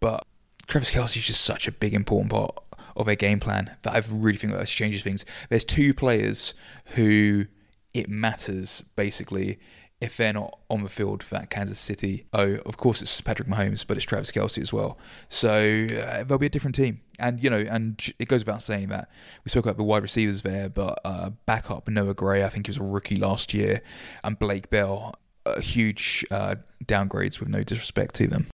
But 0.00 0.24
Travis 0.66 0.90
Kelce 0.90 1.16
is 1.16 1.26
just 1.26 1.42
such 1.42 1.68
a 1.68 1.72
big, 1.72 1.94
important 1.94 2.30
part 2.30 2.56
of 2.96 3.06
their 3.06 3.16
game 3.16 3.40
plan 3.40 3.76
that 3.82 3.94
I 3.94 4.02
really 4.10 4.38
think 4.38 4.52
that 4.52 4.66
changes 4.66 5.02
things. 5.02 5.24
There's 5.50 5.64
two 5.64 5.92
players 5.92 6.54
who 6.94 7.46
it 7.94 8.08
matters 8.08 8.84
basically 8.96 9.58
if 10.00 10.16
they're 10.16 10.32
not 10.32 10.58
on 10.70 10.82
the 10.84 10.88
field 10.88 11.22
for 11.22 11.34
that 11.34 11.50
Kansas 11.50 11.78
City, 11.78 12.26
oh, 12.32 12.56
of 12.66 12.76
course 12.76 13.02
it's 13.02 13.20
Patrick 13.20 13.48
Mahomes, 13.48 13.84
but 13.86 13.96
it's 13.96 14.06
Travis 14.06 14.30
Kelce 14.30 14.62
as 14.62 14.72
well. 14.72 14.96
So 15.28 15.50
uh, 15.50 16.22
they'll 16.24 16.38
be 16.38 16.46
a 16.46 16.50
different 16.50 16.76
team. 16.76 17.00
And, 17.18 17.42
you 17.42 17.50
know, 17.50 17.58
and 17.58 18.00
it 18.20 18.28
goes 18.28 18.42
without 18.42 18.62
saying 18.62 18.90
that 18.90 19.10
we 19.44 19.48
spoke 19.50 19.64
about 19.64 19.76
the 19.76 19.82
wide 19.82 20.02
receivers 20.02 20.42
there, 20.42 20.68
but 20.68 21.00
uh, 21.04 21.30
backup 21.46 21.88
Noah 21.88 22.14
Gray, 22.14 22.44
I 22.44 22.48
think 22.48 22.66
he 22.66 22.70
was 22.70 22.78
a 22.78 22.84
rookie 22.84 23.16
last 23.16 23.52
year, 23.52 23.82
and 24.22 24.38
Blake 24.38 24.70
Bell, 24.70 25.16
uh, 25.44 25.60
huge 25.60 26.24
uh, 26.30 26.54
downgrades 26.84 27.40
with 27.40 27.48
no 27.48 27.64
disrespect 27.64 28.14
to 28.16 28.28
them. 28.28 28.46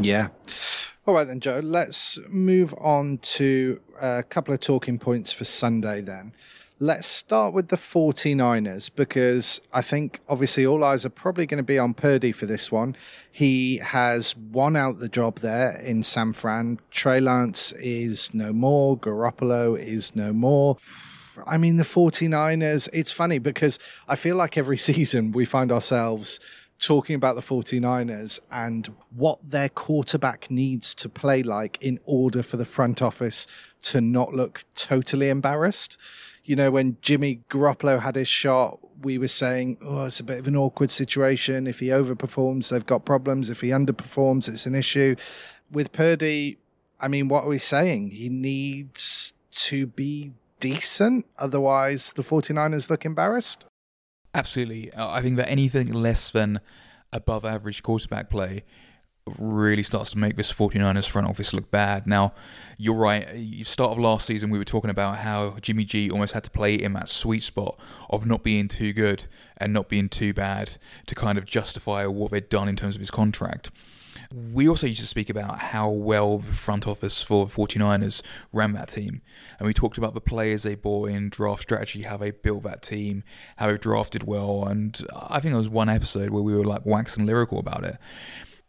Yeah. 0.00 0.28
All 1.04 1.12
right, 1.14 1.26
then, 1.26 1.40
Joe, 1.40 1.60
let's 1.62 2.18
move 2.30 2.72
on 2.78 3.18
to 3.18 3.80
a 4.00 4.22
couple 4.22 4.54
of 4.54 4.60
talking 4.60 4.98
points 4.98 5.32
for 5.32 5.44
Sunday 5.44 6.00
then. 6.00 6.32
Let's 6.82 7.06
start 7.06 7.54
with 7.54 7.68
the 7.68 7.76
49ers 7.76 8.90
because 8.92 9.60
I 9.72 9.82
think 9.82 10.18
obviously 10.28 10.66
all 10.66 10.82
eyes 10.82 11.06
are 11.06 11.10
probably 11.10 11.46
going 11.46 11.58
to 11.58 11.62
be 11.62 11.78
on 11.78 11.94
Purdy 11.94 12.32
for 12.32 12.46
this 12.46 12.72
one. 12.72 12.96
He 13.30 13.76
has 13.76 14.34
won 14.36 14.74
out 14.74 14.98
the 14.98 15.08
job 15.08 15.38
there 15.38 15.78
in 15.78 16.02
San 16.02 16.32
Fran. 16.32 16.80
Trey 16.90 17.20
Lance 17.20 17.70
is 17.74 18.34
no 18.34 18.52
more. 18.52 18.98
Garoppolo 18.98 19.78
is 19.78 20.16
no 20.16 20.32
more. 20.32 20.76
I 21.46 21.56
mean, 21.56 21.76
the 21.76 21.84
49ers, 21.84 22.88
it's 22.92 23.12
funny 23.12 23.38
because 23.38 23.78
I 24.08 24.16
feel 24.16 24.34
like 24.34 24.58
every 24.58 24.78
season 24.90 25.30
we 25.30 25.44
find 25.44 25.70
ourselves 25.70 26.40
talking 26.80 27.14
about 27.14 27.36
the 27.36 27.42
49ers 27.42 28.40
and 28.50 28.92
what 29.14 29.38
their 29.48 29.68
quarterback 29.68 30.50
needs 30.50 30.96
to 30.96 31.08
play 31.08 31.44
like 31.44 31.78
in 31.80 32.00
order 32.06 32.42
for 32.42 32.56
the 32.56 32.64
front 32.64 33.00
office 33.00 33.46
to 33.82 34.00
not 34.00 34.34
look 34.34 34.64
totally 34.74 35.28
embarrassed 35.28 35.96
you 36.44 36.56
know, 36.56 36.70
when 36.70 36.96
Jimmy 37.00 37.40
Garoppolo 37.50 38.00
had 38.00 38.16
his 38.16 38.28
shot, 38.28 38.78
we 39.02 39.18
were 39.18 39.28
saying, 39.28 39.78
oh, 39.82 40.04
it's 40.04 40.20
a 40.20 40.24
bit 40.24 40.38
of 40.38 40.48
an 40.48 40.56
awkward 40.56 40.90
situation. 40.90 41.66
If 41.66 41.80
he 41.80 41.86
overperforms, 41.88 42.70
they've 42.70 42.86
got 42.86 43.04
problems. 43.04 43.50
If 43.50 43.60
he 43.60 43.68
underperforms, 43.68 44.48
it's 44.48 44.66
an 44.66 44.74
issue. 44.74 45.16
With 45.70 45.92
Purdy, 45.92 46.58
I 47.00 47.08
mean, 47.08 47.28
what 47.28 47.44
are 47.44 47.48
we 47.48 47.58
saying? 47.58 48.10
He 48.10 48.28
needs 48.28 49.32
to 49.52 49.86
be 49.86 50.32
decent. 50.60 51.26
Otherwise, 51.38 52.12
the 52.12 52.22
49ers 52.22 52.88
look 52.90 53.04
embarrassed. 53.04 53.66
Absolutely. 54.34 54.90
I 54.96 55.20
think 55.20 55.36
that 55.36 55.48
anything 55.48 55.92
less 55.92 56.30
than 56.30 56.60
above 57.12 57.44
average 57.44 57.82
quarterback 57.82 58.30
play 58.30 58.64
really 59.38 59.82
starts 59.82 60.10
to 60.10 60.18
make 60.18 60.36
this 60.36 60.52
49ers 60.52 61.08
front 61.08 61.28
office 61.28 61.52
look 61.54 61.70
bad. 61.70 62.06
Now, 62.06 62.34
you're 62.76 62.94
right. 62.94 63.64
Start 63.64 63.92
of 63.92 63.98
last 63.98 64.26
season, 64.26 64.50
we 64.50 64.58
were 64.58 64.64
talking 64.64 64.90
about 64.90 65.18
how 65.18 65.56
Jimmy 65.60 65.84
G 65.84 66.10
almost 66.10 66.32
had 66.32 66.44
to 66.44 66.50
play 66.50 66.74
in 66.74 66.92
that 66.94 67.08
sweet 67.08 67.42
spot 67.42 67.78
of 68.10 68.26
not 68.26 68.42
being 68.42 68.66
too 68.66 68.92
good 68.92 69.26
and 69.56 69.72
not 69.72 69.88
being 69.88 70.08
too 70.08 70.34
bad 70.34 70.76
to 71.06 71.14
kind 71.14 71.38
of 71.38 71.44
justify 71.44 72.04
what 72.06 72.32
they'd 72.32 72.48
done 72.48 72.68
in 72.68 72.74
terms 72.74 72.96
of 72.96 73.00
his 73.00 73.10
contract. 73.10 73.70
We 74.52 74.68
also 74.68 74.86
used 74.86 75.00
to 75.00 75.06
speak 75.06 75.30
about 75.30 75.58
how 75.58 75.88
well 75.90 76.38
the 76.38 76.52
front 76.52 76.86
office 76.88 77.22
for 77.22 77.46
the 77.46 77.52
49ers 77.52 78.22
ran 78.52 78.72
that 78.72 78.88
team. 78.88 79.22
And 79.58 79.66
we 79.66 79.74
talked 79.74 79.98
about 79.98 80.14
the 80.14 80.20
players 80.20 80.64
they 80.64 80.74
bought 80.74 81.10
in, 81.10 81.28
draft 81.28 81.62
strategy, 81.62 82.02
how 82.02 82.16
they 82.16 82.30
built 82.30 82.62
that 82.64 82.82
team, 82.82 83.24
how 83.56 83.68
they 83.68 83.78
drafted 83.78 84.24
well. 84.24 84.64
And 84.64 85.06
I 85.14 85.38
think 85.38 85.52
there 85.52 85.58
was 85.58 85.68
one 85.68 85.88
episode 85.88 86.30
where 86.30 86.42
we 86.42 86.56
were 86.56 86.64
like 86.64 86.84
waxing 86.84 87.26
lyrical 87.26 87.58
about 87.58 87.84
it. 87.84 87.96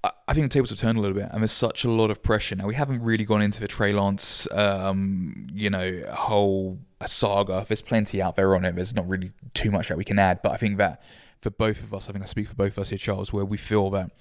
I 0.03 0.33
think 0.33 0.45
the 0.45 0.53
tables 0.53 0.69
have 0.69 0.79
turned 0.79 0.97
a 0.97 1.01
little 1.01 1.15
bit, 1.15 1.29
and 1.31 1.41
there's 1.41 1.53
such 1.53 1.85
a 1.85 1.89
lot 1.89 2.11
of 2.11 2.21
pressure 2.21 2.55
now. 2.55 2.67
We 2.67 2.75
haven't 2.75 3.01
really 3.01 3.23
gone 3.23 3.41
into 3.41 3.61
the 3.61 3.69
Trey 3.69 3.93
Lance, 3.93 4.47
um, 4.51 5.47
you 5.53 5.69
know, 5.69 6.03
whole 6.11 6.79
saga. 7.05 7.65
There's 7.67 7.81
plenty 7.81 8.21
out 8.21 8.35
there 8.35 8.53
on 8.55 8.65
it. 8.65 8.75
There's 8.75 8.93
not 8.93 9.07
really 9.07 9.31
too 9.53 9.71
much 9.71 9.87
that 9.87 9.97
we 9.97 10.03
can 10.03 10.19
add, 10.19 10.41
but 10.41 10.51
I 10.51 10.57
think 10.57 10.77
that 10.77 11.01
for 11.41 11.51
both 11.51 11.83
of 11.83 11.93
us, 11.93 12.09
I 12.09 12.11
think 12.11 12.23
I 12.23 12.27
speak 12.27 12.49
for 12.49 12.55
both 12.55 12.77
of 12.77 12.79
us 12.79 12.89
here, 12.89 12.97
Charles, 12.97 13.31
where 13.31 13.45
we 13.45 13.57
feel 13.57 13.89
that 13.91 14.11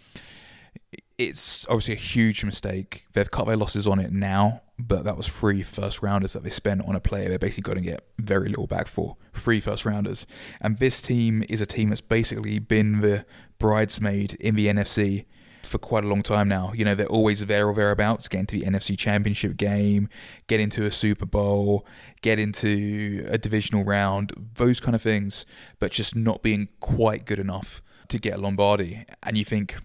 it's 1.19 1.67
obviously 1.69 1.95
a 1.95 1.99
huge 1.99 2.45
mistake. 2.45 3.07
They've 3.13 3.31
cut 3.31 3.47
their 3.47 3.57
losses 3.57 3.87
on 3.87 3.99
it 3.99 4.13
now, 4.13 4.63
but 4.79 5.05
that 5.05 5.17
was 5.17 5.27
free 5.27 5.63
first 5.63 6.03
rounders 6.03 6.33
that 6.33 6.43
they 6.43 6.51
spent 6.51 6.87
on 6.87 6.95
a 6.95 7.01
player 7.01 7.29
they're 7.29 7.39
basically 7.39 7.75
going 7.75 7.85
to 7.85 7.91
get 7.91 8.05
very 8.19 8.49
little 8.49 8.67
back 8.67 8.87
for. 8.87 9.17
Free 9.33 9.61
first 9.61 9.85
rounders. 9.85 10.27
And 10.61 10.79
this 10.79 11.03
team 11.03 11.45
is 11.49 11.61
a 11.61 11.67
team 11.67 11.91
that's 11.91 12.01
basically 12.01 12.59
been 12.59 13.01
the 13.01 13.25
bridesmaid 13.59 14.35
in 14.35 14.55
the 14.57 14.67
NFC 14.67 15.27
for 15.65 15.79
quite 15.79 16.05
a 16.05 16.09
long 16.09 16.23
time 16.23 16.49
now. 16.49 16.73
You 16.75 16.85
know, 16.85 16.95
they're 16.95 17.07
always 17.07 17.45
there 17.47 17.69
or 17.69 17.75
thereabouts, 17.75 18.29
get 18.29 18.41
into 18.41 18.59
the 18.59 18.67
NFC 18.67 18.99
Championship 18.99 19.57
game, 19.57 20.09
get 20.47 20.61
into 20.61 20.85
a 20.85 20.91
Super 20.91 21.27
Bowl, 21.27 21.87
get 22.21 22.39
into 22.39 23.27
a 23.29 23.39
divisional 23.39 23.85
round, 23.85 24.33
those 24.55 24.81
kind 24.81 24.95
of 24.95 25.03
things, 25.03 25.47
but 25.79 25.93
just 25.93 26.15
not 26.17 26.43
being 26.43 26.69
quite 26.81 27.25
good 27.25 27.39
enough 27.39 27.83
to 28.09 28.19
get 28.19 28.35
a 28.35 28.39
Lombardi. 28.39 29.05
And 29.23 29.39
you 29.39 29.45
think, 29.45 29.77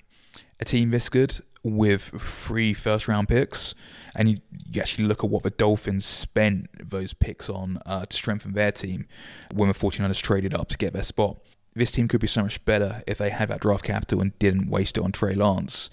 a 0.60 0.65
team 0.65 0.89
this 0.89 1.10
good 1.10 1.39
with 1.63 2.01
three 2.19 2.74
first 2.74 3.07
round 3.07 3.27
picks, 3.27 3.75
and 4.15 4.29
you, 4.29 4.38
you 4.72 4.81
actually 4.81 5.05
look 5.05 5.24
at 5.24 5.29
what 5.29 5.43
the 5.43 5.50
Dolphins 5.50 6.05
spent 6.05 6.69
those 6.89 7.13
picks 7.13 7.50
on 7.50 7.79
uh, 7.86 8.05
to 8.05 8.15
strengthen 8.15 8.53
their 8.53 8.72
team 8.72 9.07
when 9.53 9.67
the 9.69 9.75
49ers 9.75 10.22
traded 10.22 10.53
up 10.53 10.69
to 10.69 10.77
get 10.77 10.93
their 10.93 11.03
spot. 11.03 11.38
This 11.77 11.91
team 11.91 12.07
could 12.07 12.22
be 12.22 12.27
so 12.27 12.43
much 12.43 12.63
better 12.65 13.03
if 13.05 13.17
they 13.17 13.29
had 13.29 13.50
that 13.50 13.62
draft 13.62 13.84
capital 13.84 14.22
and 14.22 14.38
didn't 14.39 14.69
waste 14.69 14.98
it 14.98 15.03
on 15.03 15.12
Trey 15.12 15.36
Lance. 15.36 15.89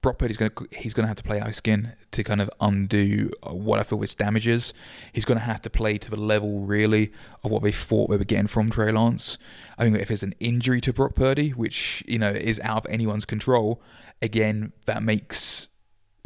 Brock 0.00 0.18
Purdy's 0.18 0.36
going 0.36 0.50
to 0.50 0.68
he's 0.70 0.94
going 0.94 1.04
to 1.04 1.08
have 1.08 1.16
to 1.16 1.24
play 1.24 1.40
out 1.40 1.52
skin 1.54 1.94
to 2.12 2.22
kind 2.22 2.40
of 2.40 2.50
undo 2.60 3.30
uh, 3.42 3.52
what 3.52 3.80
I 3.80 3.82
feel 3.82 3.98
was 3.98 4.14
damages. 4.14 4.72
He's 5.12 5.24
going 5.24 5.38
to 5.38 5.44
have 5.44 5.62
to 5.62 5.70
play 5.70 5.98
to 5.98 6.10
the 6.10 6.16
level 6.16 6.60
really 6.60 7.10
of 7.42 7.50
what 7.50 7.62
they 7.62 7.72
thought 7.72 8.10
they 8.10 8.16
were 8.16 8.24
getting 8.24 8.46
from 8.46 8.70
Trey 8.70 8.92
Lance. 8.92 9.38
I 9.76 9.84
think 9.84 9.98
if 9.98 10.08
there's 10.08 10.22
an 10.22 10.34
injury 10.38 10.80
to 10.82 10.92
Brock 10.92 11.14
Purdy, 11.14 11.50
which 11.50 12.04
you 12.06 12.18
know 12.18 12.30
is 12.30 12.60
out 12.60 12.84
of 12.84 12.86
anyone's 12.90 13.24
control, 13.24 13.82
again 14.22 14.72
that 14.86 15.02
makes 15.02 15.68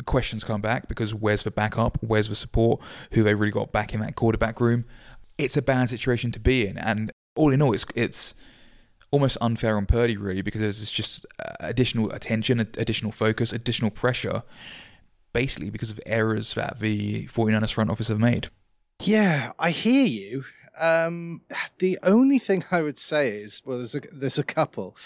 questions 0.04 0.44
come 0.44 0.60
back 0.60 0.88
because 0.88 1.14
where's 1.14 1.44
the 1.44 1.50
backup? 1.50 1.96
Where's 2.02 2.28
the 2.28 2.34
support? 2.34 2.80
Who 3.12 3.22
they 3.22 3.34
really 3.34 3.52
got 3.52 3.72
back 3.72 3.94
in 3.94 4.00
that 4.00 4.16
quarterback 4.16 4.60
room? 4.60 4.84
It's 5.38 5.56
a 5.56 5.62
bad 5.62 5.88
situation 5.88 6.30
to 6.32 6.40
be 6.40 6.66
in, 6.66 6.76
and 6.76 7.10
all 7.36 7.50
in 7.50 7.62
all, 7.62 7.72
it's 7.72 7.86
it's 7.94 8.34
almost 9.12 9.36
unfair 9.40 9.76
on 9.76 9.86
Purdy, 9.86 10.16
really, 10.16 10.42
because 10.42 10.60
there's 10.60 10.90
just 10.90 11.24
uh, 11.38 11.52
additional 11.60 12.10
attention, 12.10 12.58
additional 12.58 13.12
focus, 13.12 13.52
additional 13.52 13.90
pressure, 13.90 14.42
basically 15.32 15.70
because 15.70 15.90
of 15.90 16.00
errors 16.04 16.54
that 16.54 16.80
the 16.80 17.26
49ers 17.28 17.72
front 17.72 17.90
office 17.90 18.08
have 18.08 18.18
made. 18.18 18.48
Yeah, 19.00 19.52
I 19.58 19.70
hear 19.70 20.04
you. 20.04 20.44
Um, 20.78 21.42
the 21.78 21.98
only 22.02 22.38
thing 22.38 22.64
I 22.70 22.82
would 22.82 22.98
say 22.98 23.30
is, 23.30 23.62
well, 23.64 23.78
there's 23.78 23.94
a, 23.94 24.00
there's 24.12 24.38
a 24.38 24.44
couple. 24.44 24.96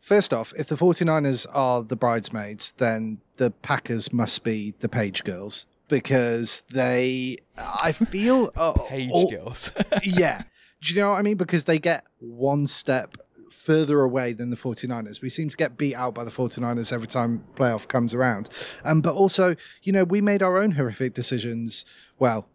First 0.00 0.34
off, 0.34 0.52
if 0.58 0.66
the 0.66 0.74
49ers 0.74 1.46
are 1.54 1.82
the 1.82 1.96
bridesmaids, 1.96 2.72
then 2.72 3.20
the 3.36 3.50
Packers 3.50 4.12
must 4.12 4.42
be 4.42 4.74
the 4.80 4.88
page 4.88 5.22
girls 5.22 5.66
because 5.88 6.64
they, 6.70 7.38
I 7.56 7.92
feel. 7.92 8.50
Uh, 8.56 8.72
page 8.72 9.30
girls. 9.30 9.72
yeah. 10.02 10.42
Do 10.80 10.92
you 10.92 11.00
know 11.00 11.10
what 11.10 11.18
I 11.18 11.22
mean? 11.22 11.36
Because 11.36 11.64
they 11.64 11.78
get 11.78 12.04
one 12.18 12.66
step 12.66 13.16
further 13.62 14.00
away 14.00 14.32
than 14.32 14.50
the 14.50 14.56
49ers. 14.56 15.22
We 15.22 15.30
seem 15.30 15.48
to 15.48 15.56
get 15.56 15.78
beat 15.78 15.94
out 15.94 16.14
by 16.14 16.24
the 16.24 16.30
49ers 16.30 16.92
every 16.92 17.06
time 17.06 17.44
playoff 17.54 17.86
comes 17.86 18.12
around. 18.12 18.48
Um, 18.84 19.00
but 19.00 19.14
also, 19.14 19.54
you 19.82 19.92
know, 19.92 20.04
we 20.04 20.20
made 20.20 20.42
our 20.42 20.58
own 20.58 20.72
horrific 20.72 21.14
decisions. 21.14 21.84
Well, 22.18 22.46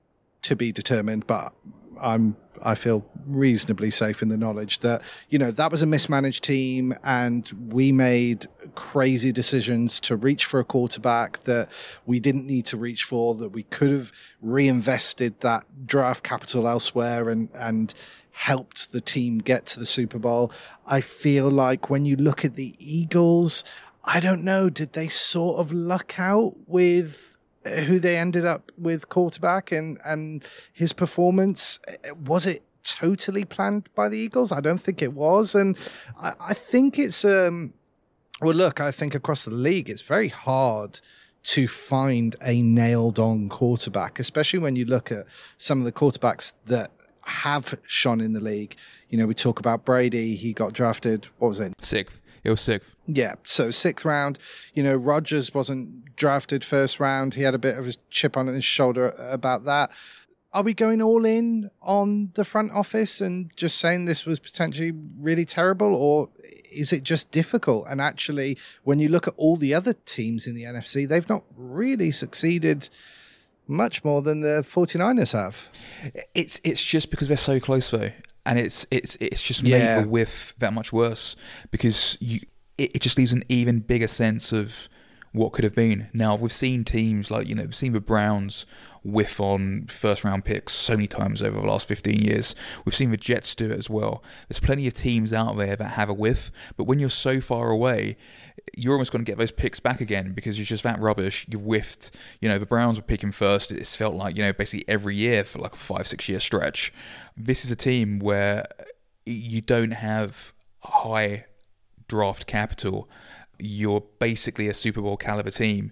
to 0.44 0.56
be 0.56 0.72
determined, 0.72 1.28
but 1.28 1.54
I'm 2.00 2.36
I 2.64 2.76
feel 2.76 3.06
reasonably 3.26 3.92
safe 3.92 4.22
in 4.22 4.30
the 4.30 4.38
knowledge 4.38 4.80
that 4.80 5.02
you 5.30 5.38
know 5.38 5.52
that 5.52 5.72
was 5.72 5.82
a 5.82 5.86
mismanaged 5.86 6.44
team 6.44 6.94
and 7.04 7.50
we 7.70 7.92
made 7.92 8.48
crazy 8.78 9.32
decisions 9.32 10.00
to 10.00 10.16
reach 10.16 10.46
for 10.46 10.60
a 10.60 10.64
quarterback 10.64 11.44
that 11.46 11.68
we 12.06 12.20
didn't 12.20 12.46
need 12.46 12.64
to 12.64 12.78
reach 12.78 13.04
for 13.04 13.34
that 13.34 13.50
we 13.50 13.64
could 13.64 13.90
have 13.90 14.12
reinvested 14.40 15.40
that 15.40 15.66
draft 15.88 16.24
capital 16.24 16.68
elsewhere 16.68 17.28
and 17.28 17.50
and 17.56 17.96
helped 18.32 18.92
the 18.92 19.02
team 19.02 19.40
get 19.40 19.66
to 19.66 19.80
the 19.80 19.86
Super 19.86 20.20
Bowl. 20.20 20.52
I 20.86 21.02
feel 21.02 21.50
like 21.50 21.90
when 21.90 22.06
you 22.06 22.16
look 22.16 22.46
at 22.46 22.56
the 22.56 22.76
Eagles, 22.78 23.64
I 24.04 24.20
don't 24.20 24.44
know, 24.44 24.70
did 24.70 24.94
they 24.94 25.10
sort 25.10 25.60
of 25.60 25.74
luck 25.74 26.20
out 26.20 26.54
with 26.68 27.40
who 27.88 28.00
they 28.00 28.16
ended 28.16 28.46
up 28.46 28.72
with 28.78 29.10
quarterback 29.10 29.72
and 29.72 29.98
and 30.06 30.46
his 30.72 30.94
performance? 30.94 31.80
Was 32.24 32.46
it 32.46 32.62
totally 32.84 33.44
planned 33.44 33.90
by 33.96 34.08
the 34.08 34.20
Eagles? 34.20 34.52
I 34.52 34.62
don't 34.62 34.78
think 34.78 35.02
it 35.02 35.14
was, 35.14 35.56
and 35.56 35.76
I, 36.22 36.34
I 36.40 36.54
think 36.54 37.00
it's 37.00 37.26
um. 37.26 37.74
Well, 38.42 38.56
look, 38.56 38.80
I 38.80 38.92
think 38.92 39.16
across 39.16 39.46
the 39.46 39.52
league, 39.52 39.90
it's 39.90 40.02
very 40.02 40.30
hard 40.30 41.00
to 41.44 41.68
find 41.68 42.36
a 42.42 42.62
nailed 42.62 43.20
on 43.20 43.50
quarterback, 43.50 44.20
especially 44.20 44.60
when 44.60 44.76
you 44.76 44.86
look 44.86 45.12
at 45.12 45.26
some 45.58 45.80
of 45.80 45.86
the 45.86 45.92
quarterbacks 45.92 46.54
that 46.66 46.92
have 47.26 47.80
shone 47.88 48.22
in 48.22 48.34
the 48.34 48.40
league. 48.40 48.76
You 49.10 49.18
know, 49.18 49.26
we 49.26 49.34
talk 49.34 49.60
about 49.60 49.86
Brady. 49.86 50.36
He 50.36 50.54
got 50.54 50.74
drafted. 50.74 51.28
What 51.38 51.50
was 51.50 51.60
it? 51.60 51.74
Sixth. 51.82 52.20
It 52.44 52.50
was 52.52 52.62
sixth. 52.62 52.96
Yeah, 53.08 53.36
so 53.44 53.72
sixth 53.72 54.06
round. 54.06 54.40
You 54.74 54.84
know, 54.84 54.96
Rodgers 54.96 55.54
wasn't 55.54 56.16
drafted 56.16 56.64
first 56.64 57.00
round. 57.00 57.34
He 57.34 57.44
had 57.44 57.56
a 57.56 57.60
bit 57.60 57.78
of 57.78 57.88
a 57.88 57.94
chip 58.10 58.38
on 58.38 58.48
his 58.48 58.64
shoulder 58.64 59.14
about 59.18 59.66
that. 59.66 59.92
Are 60.54 60.64
we 60.64 60.74
going 60.74 61.02
all 61.02 61.26
in 61.26 61.70
on 61.82 62.32
the 62.34 62.46
front 62.46 62.72
office 62.72 63.22
and 63.22 63.52
just 63.56 63.78
saying 63.78 64.06
this 64.06 64.26
was 64.26 64.40
potentially 64.40 64.94
really 65.20 65.46
terrible, 65.46 65.94
or 65.96 66.30
is 66.72 66.94
it 66.94 67.04
just 67.04 67.32
difficult? 67.32 67.86
And 67.90 68.00
actually, 68.00 68.58
when 68.84 69.00
you 69.00 69.10
look 69.10 69.28
at 69.28 69.34
all 69.38 69.58
the 69.58 69.74
other 69.74 69.94
teams 69.94 70.48
in 70.48 70.56
the 70.56 70.64
NFC, 70.64 71.08
they've 71.08 71.28
not 71.28 71.44
really 71.56 72.12
succeeded 72.12 72.90
much 73.68 74.04
more 74.04 74.22
than 74.22 74.42
the 74.42 74.66
49ers 74.68 75.34
have. 75.34 75.68
It's 76.34 76.60
it's 76.64 76.84
just 76.84 77.10
because 77.10 77.28
they're 77.28 77.38
so 77.38 77.60
close 77.60 77.90
though. 77.90 78.12
And 78.46 78.58
it's 78.58 78.86
it's 78.90 79.18
it's 79.20 79.42
just 79.42 79.64
made 79.64 79.72
yeah. 79.72 80.02
the 80.02 80.08
whiff 80.08 80.56
that 80.60 80.74
much 80.74 80.94
worse 80.94 81.36
because 81.70 82.18
you 82.22 82.40
it, 82.78 82.96
it 82.96 83.02
just 83.02 83.18
leaves 83.18 83.34
an 83.34 83.44
even 83.50 83.80
bigger 83.80 84.08
sense 84.08 84.52
of 84.54 84.88
what 85.34 85.52
could 85.52 85.64
have 85.64 85.76
been. 85.76 86.10
Now 86.14 86.36
we've 86.36 86.52
seen 86.52 86.86
teams 86.86 87.30
like 87.30 87.48
you 87.48 87.56
know 87.56 87.64
we've 87.64 87.76
seen 87.76 87.94
the 87.94 88.00
Browns 88.00 88.66
whiff 89.08 89.40
on 89.40 89.86
first 89.88 90.24
round 90.24 90.44
picks 90.44 90.74
so 90.74 90.94
many 90.94 91.08
times 91.08 91.42
over 91.42 91.60
the 91.60 91.66
last 91.66 91.88
15 91.88 92.20
years. 92.20 92.54
We've 92.84 92.96
seen 92.96 93.12
the 93.12 93.18
Jets 93.18 93.56
do 93.56 93.72
it 93.72 93.78
as 93.78 93.90
well. 93.90 94.24
There's 94.48 94.60
plenty 94.60 94.88
of 94.88 94.94
teams 94.94 95.32
out 95.32 95.58
there 95.58 95.76
that 95.76 95.92
have 95.92 96.10
a 96.10 96.14
whiff, 96.14 96.52
but 96.76 96.84
when 96.84 97.00
you're 97.00 97.10
so 97.10 97.40
far 97.40 97.70
away, 97.70 98.18
you're 98.76 98.94
almost 98.94 99.12
going 99.12 99.24
to 99.24 99.30
get 99.30 99.38
those 99.38 99.52
picks 99.52 99.80
back 99.80 100.02
again 100.02 100.34
because 100.34 100.58
you're 100.58 100.66
just 100.66 100.84
that 100.84 101.00
rubbish. 101.00 101.46
You've 101.50 101.62
whiffed. 101.62 102.16
You 102.42 102.50
know, 102.50 102.60
the 102.60 102.66
Browns 102.66 102.98
were 102.98 103.04
picking 103.04 103.32
first. 103.32 103.72
It's 103.72 103.96
felt 103.96 104.16
like, 104.16 104.36
you 104.36 104.44
know, 104.44 104.52
basically 104.52 104.84
every 104.88 105.16
year 105.16 105.44
for 105.44 105.60
like 105.60 105.74
a 105.74 105.78
five, 105.78 106.08
six 106.08 106.28
year 106.28 106.40
stretch. 106.40 106.94
This 107.36 107.64
is 107.64 107.72
a 107.72 107.76
team 107.76 108.20
where 108.20 108.66
you 109.26 109.62
don't 109.62 109.92
have 109.92 110.54
high 110.80 111.46
draft 112.08 112.46
capital 112.48 113.10
you're 113.60 114.04
basically 114.20 114.68
a 114.68 114.74
Super 114.74 115.02
Bowl 115.02 115.18
caliber 115.18 115.52
team. 115.52 115.92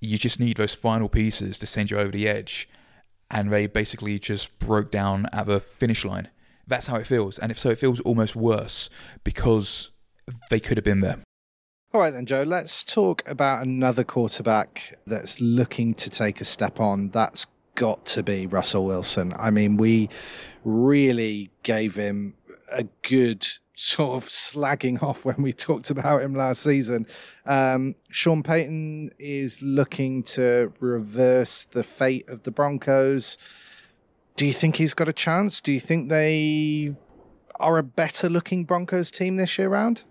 You 0.00 0.18
just 0.18 0.40
need 0.40 0.56
those 0.56 0.74
final 0.74 1.08
pieces 1.08 1.58
to 1.58 1.66
send 1.66 1.90
you 1.90 1.98
over 1.98 2.12
the 2.12 2.28
edge. 2.28 2.68
And 3.30 3.52
they 3.52 3.66
basically 3.66 4.18
just 4.18 4.56
broke 4.58 4.90
down 4.90 5.26
at 5.32 5.46
the 5.46 5.60
finish 5.60 6.04
line. 6.04 6.28
That's 6.66 6.86
how 6.86 6.96
it 6.96 7.06
feels. 7.06 7.38
And 7.38 7.50
if 7.50 7.58
so, 7.58 7.70
it 7.70 7.80
feels 7.80 8.00
almost 8.00 8.36
worse 8.36 8.88
because 9.24 9.90
they 10.50 10.60
could 10.60 10.76
have 10.76 10.84
been 10.84 11.00
there. 11.00 11.18
All 11.92 12.00
right, 12.00 12.10
then, 12.12 12.26
Joe, 12.26 12.42
let's 12.42 12.84
talk 12.84 13.28
about 13.28 13.64
another 13.64 14.04
quarterback 14.04 14.98
that's 15.06 15.40
looking 15.40 15.94
to 15.94 16.10
take 16.10 16.40
a 16.40 16.44
step 16.44 16.78
on. 16.78 17.10
That's 17.10 17.46
got 17.74 18.04
to 18.06 18.22
be 18.22 18.46
Russell 18.46 18.84
Wilson. 18.84 19.32
I 19.38 19.50
mean, 19.50 19.76
we 19.76 20.08
really 20.64 21.50
gave 21.62 21.94
him 21.94 22.34
a 22.70 22.84
good 23.02 23.46
sort 23.76 24.22
of 24.22 24.28
slagging 24.28 25.02
off 25.02 25.24
when 25.24 25.36
we 25.42 25.52
talked 25.68 25.90
about 25.90 26.22
him 26.22 26.34
last 26.34 26.62
season. 26.62 27.06
Um, 27.44 27.94
Sean 28.10 28.42
Payton 28.42 29.10
is 29.18 29.62
looking 29.62 30.24
to 30.24 30.72
reverse 30.80 31.64
the 31.66 31.84
fate 31.84 32.28
of 32.28 32.42
the 32.42 32.50
Broncos. 32.50 33.38
Do 34.34 34.46
you 34.46 34.52
think 34.52 34.76
he's 34.76 34.94
got 34.94 35.08
a 35.08 35.12
chance? 35.12 35.60
Do 35.60 35.72
you 35.72 35.80
think 35.80 36.08
they 36.08 36.94
are 37.60 37.78
a 37.78 37.82
better 37.82 38.28
looking 38.28 38.64
Broncos 38.64 39.10
team 39.10 39.36
this 39.36 39.56
year 39.58 39.68
round? 39.68 40.02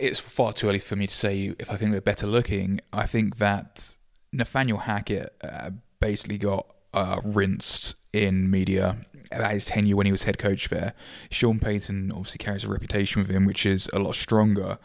It's 0.00 0.18
far 0.18 0.52
too 0.52 0.68
early 0.68 0.78
for 0.78 0.96
me 0.96 1.06
to 1.06 1.14
say 1.14 1.54
if 1.58 1.70
I 1.70 1.76
think 1.76 1.92
they're 1.92 2.00
better 2.00 2.26
looking. 2.26 2.80
I 2.92 3.06
think 3.06 3.36
that 3.36 3.96
Nathaniel 4.32 4.78
Hackett 4.78 5.34
uh, 5.42 5.70
basically 6.00 6.38
got 6.38 6.66
uh, 6.94 7.20
rinsed 7.22 7.96
in 8.12 8.50
media 8.50 8.98
about 9.38 9.52
his 9.52 9.64
tenure 9.64 9.96
when 9.96 10.06
he 10.06 10.12
was 10.12 10.24
head 10.24 10.38
coach 10.38 10.68
there. 10.68 10.94
Sean 11.30 11.58
Payton 11.58 12.12
obviously 12.12 12.38
carries 12.38 12.64
a 12.64 12.68
reputation 12.68 13.22
with 13.22 13.30
him, 13.30 13.44
which 13.44 13.66
is 13.66 13.88
a 13.92 13.98
lot 13.98 14.14
stronger. 14.14 14.78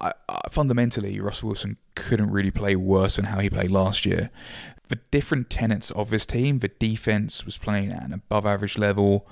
I, 0.00 0.12
I, 0.28 0.40
fundamentally, 0.50 1.20
Russell 1.20 1.48
Wilson 1.48 1.76
couldn't 1.94 2.30
really 2.30 2.50
play 2.50 2.76
worse 2.76 3.16
than 3.16 3.26
how 3.26 3.40
he 3.40 3.50
played 3.50 3.70
last 3.70 4.06
year. 4.06 4.30
The 4.88 4.98
different 5.10 5.50
tenets 5.50 5.90
of 5.92 6.10
this 6.10 6.26
team, 6.26 6.58
the 6.58 6.68
defense 6.68 7.44
was 7.44 7.58
playing 7.58 7.90
at 7.92 8.02
an 8.02 8.12
above 8.12 8.46
average 8.46 8.78
level. 8.78 9.26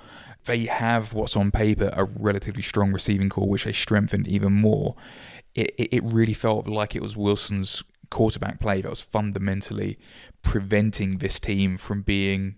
They 0.44 0.64
have 0.64 1.12
what's 1.12 1.36
on 1.36 1.50
paper 1.50 1.90
a 1.92 2.04
relatively 2.04 2.62
strong 2.62 2.92
receiving 2.92 3.28
corps, 3.28 3.48
which 3.48 3.64
they 3.64 3.72
strengthened 3.72 4.26
even 4.26 4.52
more. 4.52 4.96
It, 5.54 5.72
it, 5.78 5.88
it 5.92 6.02
really 6.04 6.34
felt 6.34 6.66
like 6.66 6.96
it 6.96 7.02
was 7.02 7.16
Wilson's 7.16 7.84
quarterback 8.10 8.60
play 8.60 8.80
that 8.80 8.90
was 8.90 9.00
fundamentally 9.00 9.98
preventing 10.42 11.18
this 11.18 11.38
team 11.38 11.76
from 11.76 12.02
being 12.02 12.56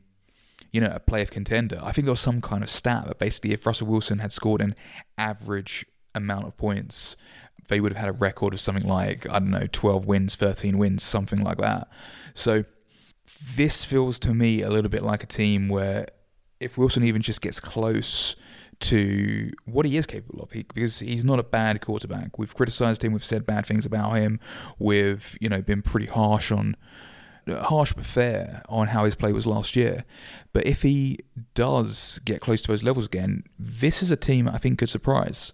you 0.75 0.81
know, 0.81 0.91
a 0.93 0.99
playoff 0.99 1.31
contender. 1.31 1.79
I 1.85 1.93
think 1.93 2.05
there 2.05 2.13
was 2.13 2.19
some 2.19 2.41
kind 2.41 2.65
of 2.65 2.69
stat 2.69 3.07
that 3.07 3.21
basically 3.21 3.53
if 3.53 3.65
Russell 3.65 3.87
Wilson 3.87 4.19
had 4.19 4.33
scored 4.33 4.61
an 4.61 4.75
average 5.17 5.87
amount 6.17 6.49
of 6.49 6.57
points, 6.57 7.17
they 7.69 7.79
would 7.79 7.93
have 7.93 8.05
had 8.07 8.17
a 8.17 8.19
record 8.19 8.53
of 8.53 8.61
something 8.61 8.83
like, 8.83 9.25
I 9.31 9.39
don't 9.39 9.53
know, 9.53 9.69
12 9.71 10.05
wins, 10.05 10.35
13 10.35 10.77
wins, 10.77 11.05
something 11.05 11.45
like 11.45 11.59
that. 11.59 11.87
So 12.35 12.65
this 13.55 13.85
feels 13.85 14.19
to 14.19 14.35
me 14.35 14.63
a 14.63 14.69
little 14.69 14.91
bit 14.91 15.05
like 15.05 15.23
a 15.23 15.27
team 15.27 15.69
where 15.69 16.09
if 16.59 16.77
Wilson 16.77 17.05
even 17.05 17.23
just 17.23 17.41
gets 17.41 17.61
close 17.61 18.35
to 18.81 19.53
what 19.67 19.87
he 19.87 19.97
is 19.97 20.07
capable 20.07 20.43
of 20.43 20.51
he, 20.51 20.65
because 20.75 20.99
he's 20.99 21.25
not 21.25 21.39
a 21.39 21.45
bad 21.45 21.83
quarterback. 21.83 22.37
We've 22.37 22.53
criticized 22.53 23.05
him, 23.05 23.13
we've 23.13 23.25
said 23.25 23.47
bad 23.47 23.65
things 23.65 23.87
about 23.87 24.15
him, 24.15 24.41
we've, 24.81 25.39
you 25.41 25.49
know, 25.49 25.63
been 25.63 25.83
pretty 25.83 26.07
harsh 26.07 26.51
on 26.51 26.75
harsh 27.49 27.93
but 27.93 28.07
fair 28.07 28.63
on 28.69 28.89
how 28.89 29.05
his 29.05 29.15
play 29.15 29.33
was 29.33 29.47
last 29.47 29.77
year. 29.77 30.05
But 30.53 30.67
if 30.67 30.83
he 30.83 31.19
does 31.55 32.21
get 32.25 32.41
close 32.41 32.63
to 32.63 32.69
those 32.69 32.83
levels 32.83 33.07
again, 33.07 33.45
this 33.59 34.03
is 34.03 34.11
a 34.11 34.17
team 34.17 34.49
I 34.49 34.59
think 34.59 34.79
could 34.79 34.89
surprise. 34.89 35.53